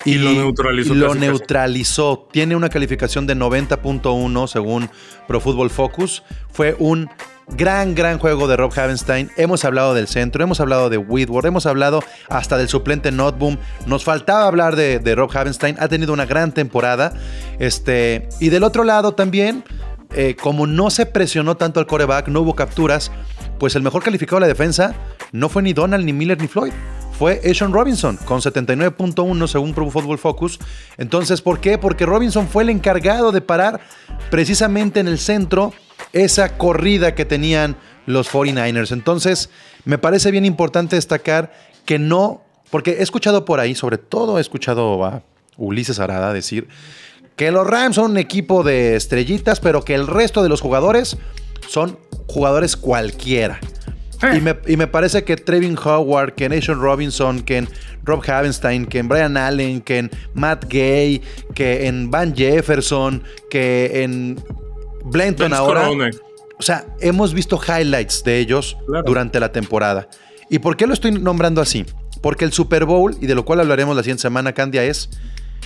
[0.05, 1.27] Y lo neutralizó y lo casi, casi.
[1.29, 2.27] neutralizó.
[2.31, 4.89] Tiene una calificación de 90.1 según
[5.27, 6.23] Pro Football Focus.
[6.51, 7.09] Fue un
[7.49, 9.29] gran, gran juego de Rob Havenstein.
[9.37, 13.57] Hemos hablado del centro, hemos hablado de Whitworth, hemos hablado hasta del suplente Notboom.
[13.85, 15.75] Nos faltaba hablar de, Rob Havenstein.
[15.79, 17.13] Ha tenido una gran temporada.
[17.59, 19.63] Este, y del otro lado también,
[20.13, 23.11] eh, como no se presionó tanto al coreback, no hubo capturas,
[23.59, 24.95] pues el mejor calificado de la defensa
[25.31, 26.73] no fue ni Donald, ni Miller, ni Floyd.
[27.17, 30.59] Fue Ashon Robinson con 79.1 según Pro Football Focus.
[30.97, 31.77] Entonces, ¿por qué?
[31.77, 33.79] Porque Robinson fue el encargado de parar
[34.31, 35.71] precisamente en el centro
[36.13, 38.91] esa corrida que tenían los 49ers.
[38.91, 39.49] Entonces,
[39.85, 41.53] me parece bien importante destacar
[41.85, 45.23] que no, porque he escuchado por ahí, sobre todo he escuchado a
[45.57, 46.67] Ulises Arada decir
[47.35, 51.17] que los Rams son un equipo de estrellitas, pero que el resto de los jugadores
[51.67, 51.97] son
[52.27, 53.59] jugadores cualquiera.
[54.21, 54.37] Eh.
[54.37, 57.69] Y me, y me parece que Trevin Howard, que Nation Robinson, que en
[58.03, 61.21] Rob Havenstein, que en Brian Allen, que en Matt Gay,
[61.55, 64.39] que en Van Jefferson, que en
[65.03, 65.89] Blenton Ben ahora.
[66.57, 69.03] O sea, hemos visto highlights de ellos Claro.
[69.05, 70.07] durante la temporada.
[70.49, 71.85] ¿Y por qué lo estoy nombrando así?
[72.21, 75.09] Porque el Super Bowl, y de lo cual hablaremos la siguiente semana, Candia, es.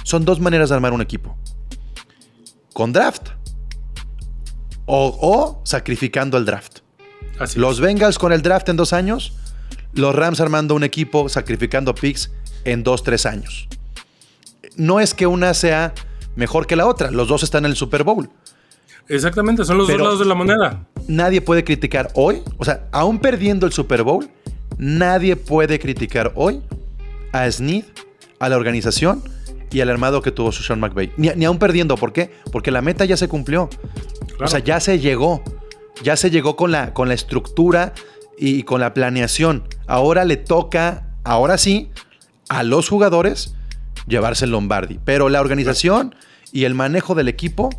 [0.04, 1.36] Son dos maneras de armar un equipo:
[2.74, 3.30] con draft
[4.86, 6.80] o, o sacrificando el draft.
[7.40, 9.34] Así Los Bengals con el draft en dos años,
[9.94, 12.32] los Rams armando un equipo sacrificando picks
[12.64, 13.68] en dos, tres años.
[14.78, 15.94] No es que una sea
[16.36, 18.30] mejor que la otra, los dos están en el Super Bowl.
[19.08, 20.86] Exactamente, son los Pero- dos lados de la moneda.
[21.08, 24.28] Nadie puede criticar hoy, o sea, aún perdiendo el Super Bowl,
[24.78, 26.62] nadie puede criticar hoy
[27.32, 27.84] a Snead,
[28.40, 29.22] a la organización
[29.72, 31.12] y al armado que tuvo Sean McVay.
[31.18, 32.32] Ni, ni aún perdiendo, ¿por qué?
[32.52, 33.70] Porque la meta ya se cumplió.
[34.42, 35.44] O sea, ya se llegó.
[36.04, 37.94] Ya se llegó con la, con la estructura
[38.38, 39.64] y con la planeación.
[39.88, 41.90] Ahora le toca, ahora sí,
[42.50, 43.56] a los jugadores
[44.08, 45.00] llevarse el Lombardi.
[45.06, 46.16] Pero la organización
[46.52, 47.70] y el manejo del equipo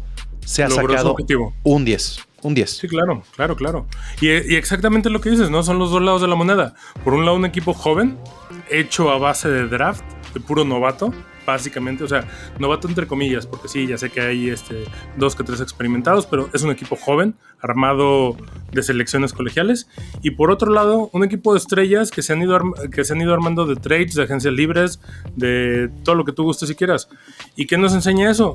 [0.46, 1.16] se ha Logró sacado
[1.64, 2.20] un 10.
[2.42, 2.70] Un 10.
[2.70, 3.86] Sí, claro, claro, claro.
[4.20, 5.62] Y, y exactamente lo que dices, ¿no?
[5.64, 6.74] Son los dos lados de la moneda.
[7.04, 8.16] Por un lado, un equipo joven,
[8.70, 11.12] hecho a base de draft, de puro novato,
[11.44, 12.04] básicamente.
[12.04, 12.28] O sea,
[12.60, 14.84] novato entre comillas, porque sí, ya sé que hay este,
[15.16, 18.36] dos que tres experimentados, pero es un equipo joven, armado
[18.70, 19.88] de selecciones colegiales.
[20.22, 22.60] Y por otro lado, un equipo de estrellas que se han ido,
[22.92, 25.00] que se han ido armando de trades, de agencias libres,
[25.34, 27.08] de todo lo que tú gustes y quieras.
[27.56, 28.54] ¿Y qué nos enseña eso?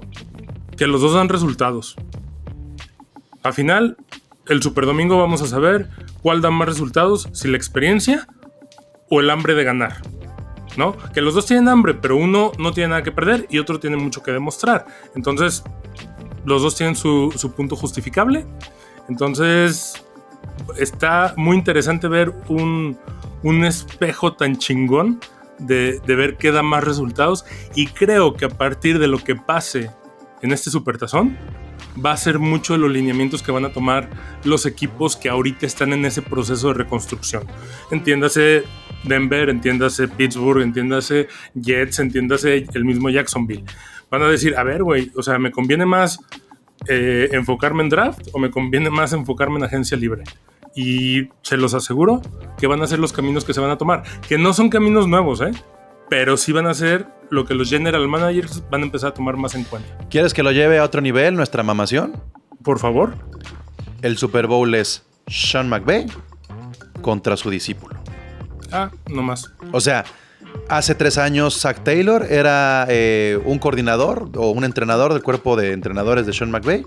[0.77, 1.95] Que los dos dan resultados.
[3.43, 3.97] Al final,
[4.47, 5.89] el Super Domingo vamos a saber
[6.21, 8.27] cuál da más resultados, si la experiencia
[9.09, 10.01] o el hambre de ganar.
[10.77, 10.95] ¿No?
[11.13, 13.97] Que los dos tienen hambre, pero uno no tiene nada que perder y otro tiene
[13.97, 14.85] mucho que demostrar.
[15.15, 15.63] Entonces,
[16.45, 18.45] los dos tienen su, su punto justificable.
[19.09, 20.01] Entonces,
[20.77, 22.97] está muy interesante ver un,
[23.43, 25.19] un espejo tan chingón
[25.59, 27.45] de, de, ver qué da más resultados.
[27.75, 29.91] Y creo que a partir de lo que pase
[30.41, 31.37] en este supertazón,
[32.03, 34.09] va a ser mucho de los lineamientos que van a tomar
[34.43, 37.43] los equipos que ahorita están en ese proceso de reconstrucción.
[37.91, 38.63] Entiéndase
[39.03, 43.65] Denver, entiéndase Pittsburgh, entiéndase Jets, entiéndase el mismo Jacksonville.
[44.09, 46.19] Van a decir, a ver, güey, o sea, ¿me conviene más
[46.87, 50.23] eh, enfocarme en draft o me conviene más enfocarme en agencia libre?
[50.75, 52.21] Y se los aseguro
[52.57, 55.07] que van a ser los caminos que se van a tomar, que no son caminos
[55.07, 55.51] nuevos, ¿eh?
[56.11, 59.37] Pero sí van a ser lo que los general managers van a empezar a tomar
[59.37, 59.87] más en cuenta.
[60.09, 62.21] ¿Quieres que lo lleve a otro nivel nuestra mamación?
[62.65, 63.15] Por favor.
[64.01, 66.07] El Super Bowl es Sean McVay
[67.01, 67.97] contra su discípulo.
[68.73, 69.53] Ah, no más.
[69.71, 70.03] O sea,
[70.67, 75.71] hace tres años Zach Taylor era eh, un coordinador o un entrenador del cuerpo de
[75.71, 76.85] entrenadores de Sean McVay.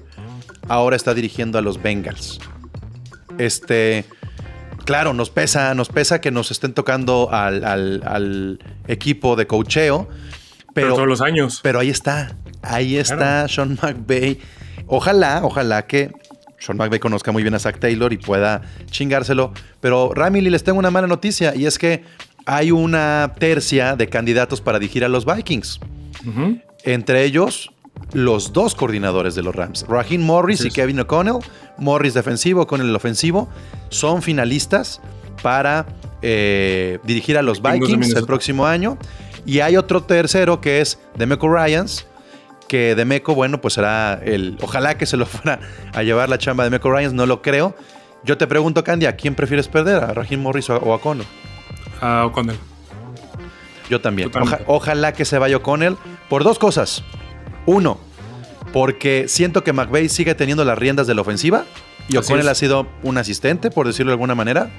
[0.69, 2.41] Ahora está dirigiendo a los Bengals.
[3.39, 4.05] Este
[4.85, 10.09] claro, nos pesa, nos pesa que nos estén tocando al, al, al equipo de cocheo.
[10.75, 11.61] Pero, pero, todos los años.
[11.63, 12.37] Pero ahí está.
[12.63, 13.49] Ahí está claro.
[13.49, 14.39] Sean McVay.
[14.87, 16.13] Ojalá, ojalá que
[16.59, 19.53] Sean McVay conozca muy bien a Zach Taylor y pueda chingárselo.
[19.81, 22.05] Pero Ramily, les tengo una mala noticia y es que
[22.47, 25.81] hay una tercia de candidatos para dirigir a los Vikings.
[26.25, 26.63] Uh -huh.
[26.85, 27.71] Entre ellos,
[28.13, 31.39] los dos coordinadores de los Rams, Raheem Morris sí, y Kevin O'Connell,
[31.79, 33.49] Morris defensivo, con el ofensivo,
[33.89, 35.01] son finalistas
[35.43, 35.87] para
[36.23, 38.97] eh, dirigir a los Vikings el próximo año.
[39.47, 42.07] Y hay otro tercero que es Demeco Ryans,
[42.69, 44.57] que Demeco, bueno, pues será el.
[44.63, 45.61] Ojalá que se lo fuera
[45.93, 47.77] a llevar la chamba de Demeco Ryans, no lo creo.
[48.23, 50.03] Yo te pregunto, Candy, ¿a quién prefieres perder?
[50.03, 51.27] ¿A Raheem Morris o a, o a O'Connell?
[52.01, 52.57] A O'Connell.
[53.91, 54.31] Yo también.
[54.35, 55.97] Oja, ojalá que se vaya O'Connell
[56.31, 57.05] por dos cosas.
[57.67, 57.99] Uno,
[58.73, 61.65] porque siento que McVeigh sigue teniendo las riendas de la ofensiva
[62.09, 64.71] y O'Connell ha sido un asistente, por decirlo de alguna manera.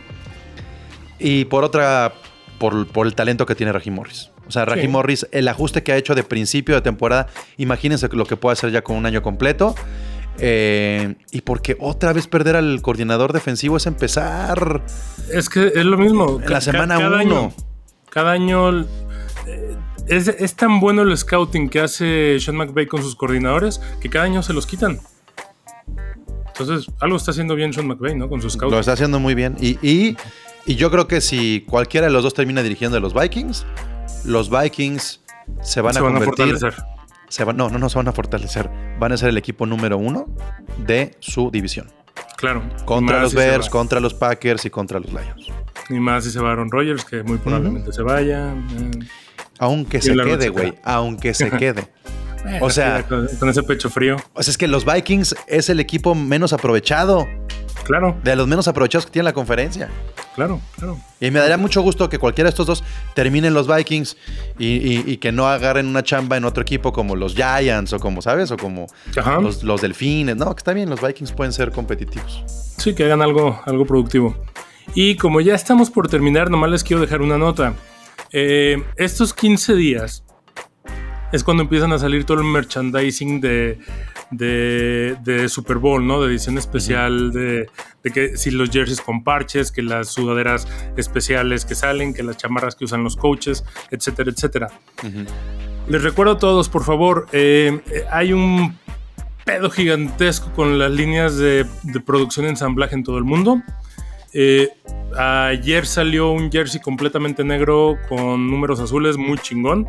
[1.17, 2.13] Y por otra,
[2.59, 4.31] por, por el talento que tiene Raheem Morris.
[4.47, 4.87] O sea, sí.
[4.87, 7.27] Morris, el ajuste que ha hecho de principio de temporada,
[7.57, 9.75] imagínense lo que puede hacer ya con un año completo.
[10.37, 14.83] Eh, y porque otra vez perder al coordinador defensivo es empezar.
[15.31, 16.39] Es que es lo mismo.
[16.43, 17.53] En la semana 1.
[18.09, 18.81] Cada año.
[19.47, 19.77] Eh,
[20.07, 24.25] es, es, tan bueno el scouting que hace Sean McVay con sus coordinadores que cada
[24.25, 24.99] año se los quitan.
[26.47, 28.29] Entonces, algo está haciendo bien Sean McVay, ¿no?
[28.29, 28.71] Con sus scouting.
[28.71, 29.55] Lo está haciendo muy bien.
[29.59, 30.17] Y, y,
[30.65, 33.65] y yo creo que si cualquiera de los dos termina dirigiendo a los Vikings,
[34.25, 35.21] los Vikings
[35.61, 36.45] se van se a van convertir.
[36.45, 36.83] A fortalecer.
[37.27, 38.69] Se van, no, no, no se van a fortalecer.
[38.99, 40.27] Van a ser el equipo número uno
[40.77, 41.91] de su división.
[42.37, 42.63] Claro.
[42.85, 45.47] Contra los si Bears, contra los Packers y contra los Lions.
[45.89, 47.95] Y más si se va Aaron Rodgers, que muy probablemente uh -huh.
[47.95, 48.53] se vaya.
[48.53, 49.24] Eh.
[49.59, 50.73] Aunque se quede, güey.
[50.83, 51.87] Aunque se quede.
[52.61, 54.17] o sea, con, con, ese pecho frío.
[54.33, 57.27] O sea, es que los Vikings es el equipo menos aprovechado.
[57.83, 58.17] Claro.
[58.23, 59.89] De los menos aprovechados que tiene la conferencia.
[60.35, 60.97] Claro, claro.
[61.21, 62.83] Y me daría mucho gusto que cualquiera de estos dos
[63.13, 64.17] terminen los Vikings
[64.57, 67.99] y, y, y que no agarren una chamba en otro equipo como los Giants o
[67.99, 68.51] como, ¿sabes?
[68.51, 68.87] O como
[69.41, 70.35] los, los, Delfines.
[70.35, 72.43] No, que está bien, los Vikings pueden ser competitivos.
[72.77, 74.35] Sí, que hagan algo, algo productivo.
[74.93, 77.73] Y como ya estamos por terminar, nomás les quiero dejar una nota.
[78.37, 80.25] Eh, estos 15 días
[81.31, 83.79] es cuando empiezan a salir todo el merchandising de,
[84.29, 86.21] de, de Super Bowl, ¿no?
[86.21, 87.69] De edición especial, de,
[88.03, 90.67] de, que si los jerseys con parches, que las sudaderas
[90.97, 94.67] especiales que salen, que las chamarras que usan los coaches, etcétera, etcétera.
[95.01, 95.27] Uh -huh.
[95.87, 97.81] Les recuerdo a todos, por favor, eh,
[98.11, 98.77] hay un
[99.45, 103.61] pedo gigantesco con las líneas de, de producción y ensamblaje en todo el mundo.
[104.33, 104.67] Eh,
[105.17, 109.87] ayer salió un jersey completamente negro con números azules, muy chingón.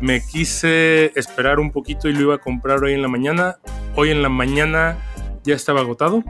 [0.00, 3.56] Me quise esperar un poquito y lo iba a comprar hoy en la mañana.
[3.96, 4.98] Hoy en la mañana
[5.44, 6.22] ya estaba agotado.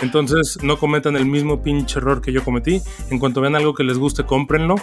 [0.00, 2.82] Entonces no cometan el mismo pinche error que yo cometí.
[3.10, 4.76] En cuanto vean algo que les guste, cómprenlo.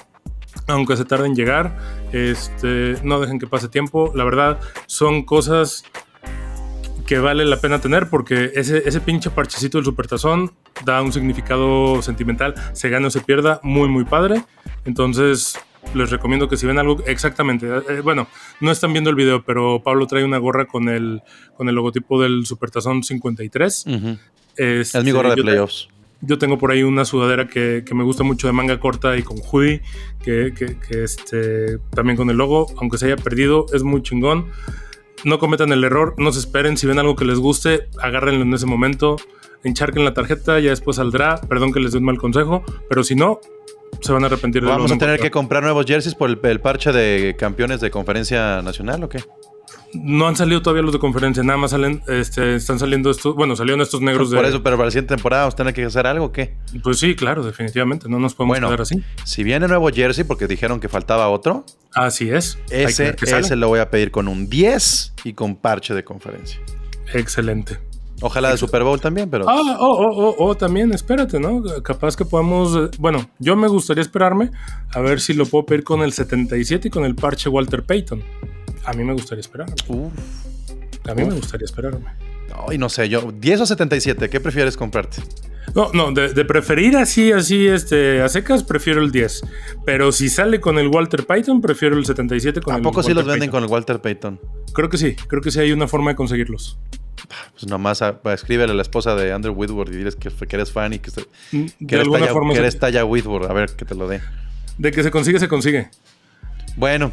[0.67, 1.77] Aunque se tarde en llegar,
[2.11, 4.11] este, no dejen que pase tiempo.
[4.15, 5.83] La verdad, son cosas
[7.05, 10.51] que vale la pena tener porque ese, ese pinche parchecito del supertazón
[10.85, 14.43] da un significado sentimental, se gana o se pierda, muy muy padre.
[14.85, 15.57] Entonces
[15.93, 18.27] les recomiendo que si ven algo exactamente, eh, bueno,
[18.61, 21.21] no están viendo el video, pero Pablo trae una gorra con el,
[21.57, 23.83] con el logotipo del Supertazón 53.
[23.85, 24.19] Uh -huh.
[24.55, 25.89] este, es mi gorra de playoffs.
[26.25, 29.23] Yo tengo por ahí una sudadera que, que, me gusta mucho de manga corta y
[29.23, 29.81] con hoodie,
[30.23, 34.45] que, que, que este, también con el logo, aunque se haya perdido, es muy chingón
[35.23, 38.53] no cometan el error, no se esperen, si ven algo que les guste, agárrenlo en
[38.53, 39.17] ese momento.
[39.63, 41.39] encharquen la tarjeta, ya después saldrá.
[41.41, 43.39] Perdón que les dé un mal consejo, pero si no,
[44.01, 46.59] se van a arrepentir de ¿Vamos a tener que comprar nuevos jerseys por el, el
[46.59, 49.23] parche de campeones de conferencia nacional o qué?
[49.93, 53.55] No han salido todavía los de conferencia, nada más salen, este, están saliendo estos, bueno,
[53.55, 54.49] salieron estos negros Por de...
[54.49, 56.55] eso, pero para la siguiente temporada a tener que hacer algo o qué?
[56.83, 59.03] Pues sí, claro, definitivamente, no nos podemos Bueno, quedar así.
[59.23, 62.57] si viene nuevo jersey porque dijeron que faltaba otro, Así es.
[62.69, 63.41] Que ese, qué sale.
[63.41, 66.59] ese lo voy a pedir con un 10 y con parche de conferencia.
[67.13, 67.77] Excelente.
[68.21, 71.61] Ojalá de Super Bowl también, pero Ah, oh, oh, oh, oh, también, espérate, ¿no?
[71.83, 72.75] Capaz que podamos.
[72.75, 74.49] eh, Bueno, yo me gustaría esperarme
[74.93, 78.23] a ver si lo puedo pedir con el 77 y con el parche Walter Payton.
[78.85, 79.75] A mí me gustaría esperarme.
[79.87, 80.11] Uf.
[81.09, 82.05] A mí me gustaría esperarme.
[82.69, 85.17] Ay, no sé, yo 10 o 77, ¿qué prefieres comprarte?
[85.75, 89.41] No, no, de, de preferir así, así, este, a secas, prefiero el 10.
[89.85, 93.13] Pero si sale con el Walter Payton, prefiero el 77 con ¿A el poco sí
[93.13, 94.39] los venden con el Walter Payton?
[94.73, 96.77] Creo que sí, creo que sí hay una forma de conseguirlos.
[97.53, 100.55] Pues nomás a- a- escríbele a la esposa de Andrew Whitworth y diles que, que
[100.55, 101.21] eres fan y que, se-
[101.53, 102.53] Mm, que De eres, talla, forma.
[102.53, 104.21] que eres talla Whitworth, a ver que te lo dé.
[104.77, 105.89] De que se consigue, se consigue.
[106.75, 107.11] Bueno,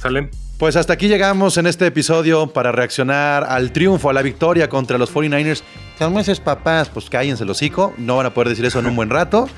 [0.00, 0.30] ¿Sale?
[0.58, 4.98] Pues hasta aquí llegamos en este episodio para reaccionar al triunfo, a la victoria contra
[4.98, 5.62] los 49ers.
[6.00, 9.08] Calmenses papás, pues cállense el hocico, no van a poder decir eso en un buen
[9.08, 9.48] rato.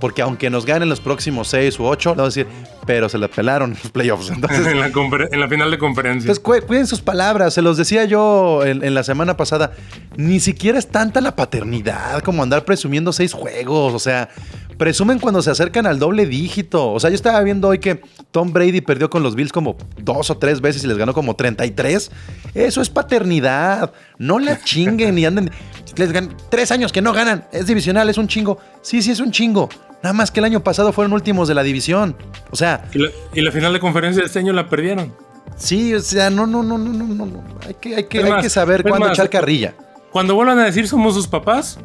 [0.00, 2.46] Porque aunque nos ganen los próximos 6 u 8, vamos a decir,
[2.88, 4.30] pero se la pelaron en los playoffs.
[4.30, 6.30] Entonces, en, la confer- en la final de conferencia.
[6.32, 7.52] Entonces, cu- cuiden sus palabras.
[7.52, 9.72] Se los decía yo en, en la semana pasada.
[10.16, 13.92] Ni siquiera es tanta la paternidad como andar presumiendo seis juegos.
[13.92, 14.30] O sea,
[14.78, 16.90] presumen cuando se acercan al doble dígito.
[16.90, 20.30] O sea, yo estaba viendo hoy que Tom Brady perdió con los Bills como dos
[20.30, 22.10] o tres veces y les ganó como 33.
[22.54, 23.92] Eso es paternidad.
[24.16, 25.50] No la chinguen y anden.
[25.96, 27.44] Les gan- tres años que no ganan.
[27.52, 28.58] Es divisional, es un chingo.
[28.80, 29.68] Sí, sí, es un chingo.
[30.02, 32.16] Nada más que el año pasado fueron últimos de la división.
[32.50, 35.12] O sea, Y la, y la final de conferencia de este año la perdieron.
[35.56, 37.44] Sí, o sea, no, no, no, no, no, no.
[37.66, 39.74] Hay que, hay que, hay más, que saber cuándo más, echar carrilla.
[40.12, 41.78] Cuando vuelvan a decir somos sus papás,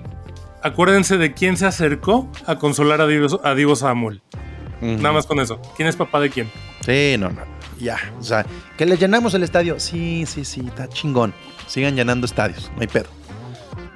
[0.62, 4.22] acuérdense de quién se acercó a consolar a Divo, a Divo Samuel.
[4.82, 5.62] Nada más con eso.
[5.78, 6.52] ¿Quién es papá de quién?
[6.82, 7.42] Sí, no, no.
[7.80, 7.98] Ya.
[8.20, 8.46] O sea,
[8.78, 9.80] que le llenamos el estadio.
[9.80, 11.34] Sí, sí, sí, está chingón.
[11.68, 13.08] Sigan llenando estadios, no hay pedo.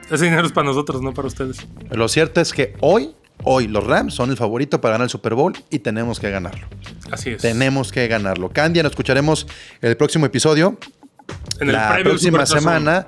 [0.09, 1.67] Ese dinero es para nosotros, no para ustedes.
[1.91, 3.13] Lo cierto es que hoy,
[3.47, 6.67] hoy los Rams son el favorito para ganar el Super Bowl y tenemos que ganarlo.
[7.11, 7.41] Así es.
[7.41, 8.49] Tenemos que ganarlo.
[8.49, 9.47] Candia, nos escucharemos
[9.81, 10.77] el próximo episodio.
[11.59, 13.07] en el la próxima semana.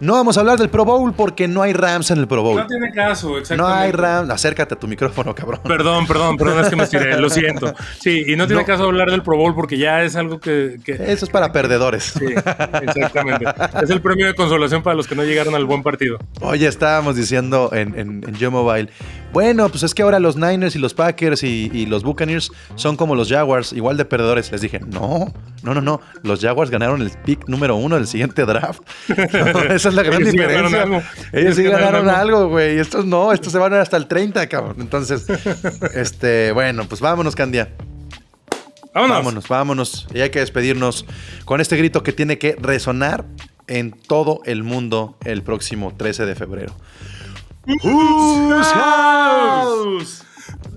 [0.00, 2.56] No vamos a hablar del Pro Bowl porque no hay Rams en el Pro Bowl.
[2.56, 3.78] No tiene caso, No exactamente.
[3.84, 4.30] hay Rams.
[4.30, 5.60] Acércate a tu micrófono, cabrón.
[5.62, 7.74] Perdón, perdón, perdón, es que me estiré, lo siento.
[8.00, 8.66] Sí, y no tiene No.
[8.66, 10.78] caso hablar del Pro Bowl porque ya es algo que.
[10.86, 12.14] que- Eso es para perdedores.
[12.18, 12.24] sí,
[12.82, 13.44] exactamente.
[13.82, 16.16] Es el premio de consolación para los que no llegaron al buen partido.
[16.40, 18.88] Oye, estábamos diciendo en, en, en Yo Mobile,
[19.32, 22.96] bueno, pues es que ahora los Niners y los Packers y, y los Buccaneers son
[22.96, 24.50] como los Jaguars, igual de perdedores.
[24.50, 26.00] Les dije, no, no, no, no.
[26.22, 28.82] Los Jaguars ganaron el pick número uno del siguiente draft.
[29.08, 29.16] No,
[29.74, 31.02] esa es la gran Ellos diferencia.
[31.32, 32.78] Ellos sí ganaron algo, güey.
[32.78, 34.76] Estos no, estos se van a ir hasta el 30, cabrón.
[34.80, 35.26] Entonces,
[35.94, 37.70] este, bueno, pues vámonos, Candia.
[38.92, 39.16] Vámonos.
[39.16, 40.08] Vámonos, vámonos.
[40.12, 41.06] Y hay que despedirnos
[41.44, 43.24] con este grito que tiene que resonar
[43.68, 46.74] en todo el mundo el próximo 13 de febrero.
[47.66, 50.24] Whose house?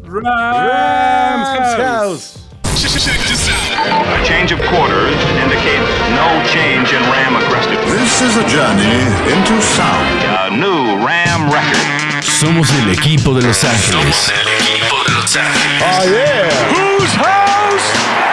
[0.04, 1.48] Rams Rams
[1.80, 1.80] House.
[1.80, 2.40] house.
[2.84, 7.90] A change of quarters indicates no change in Ram aggressiveness.
[7.90, 9.00] This is a journey
[9.32, 10.24] into sound.
[10.44, 12.22] A new Ram record.
[12.22, 13.94] Somos el equipo de Los Ángeles.
[13.94, 15.82] Somos el equipo de Los Ángeles.
[15.82, 17.00] Oh, yeah.
[17.00, 18.33] Whose house?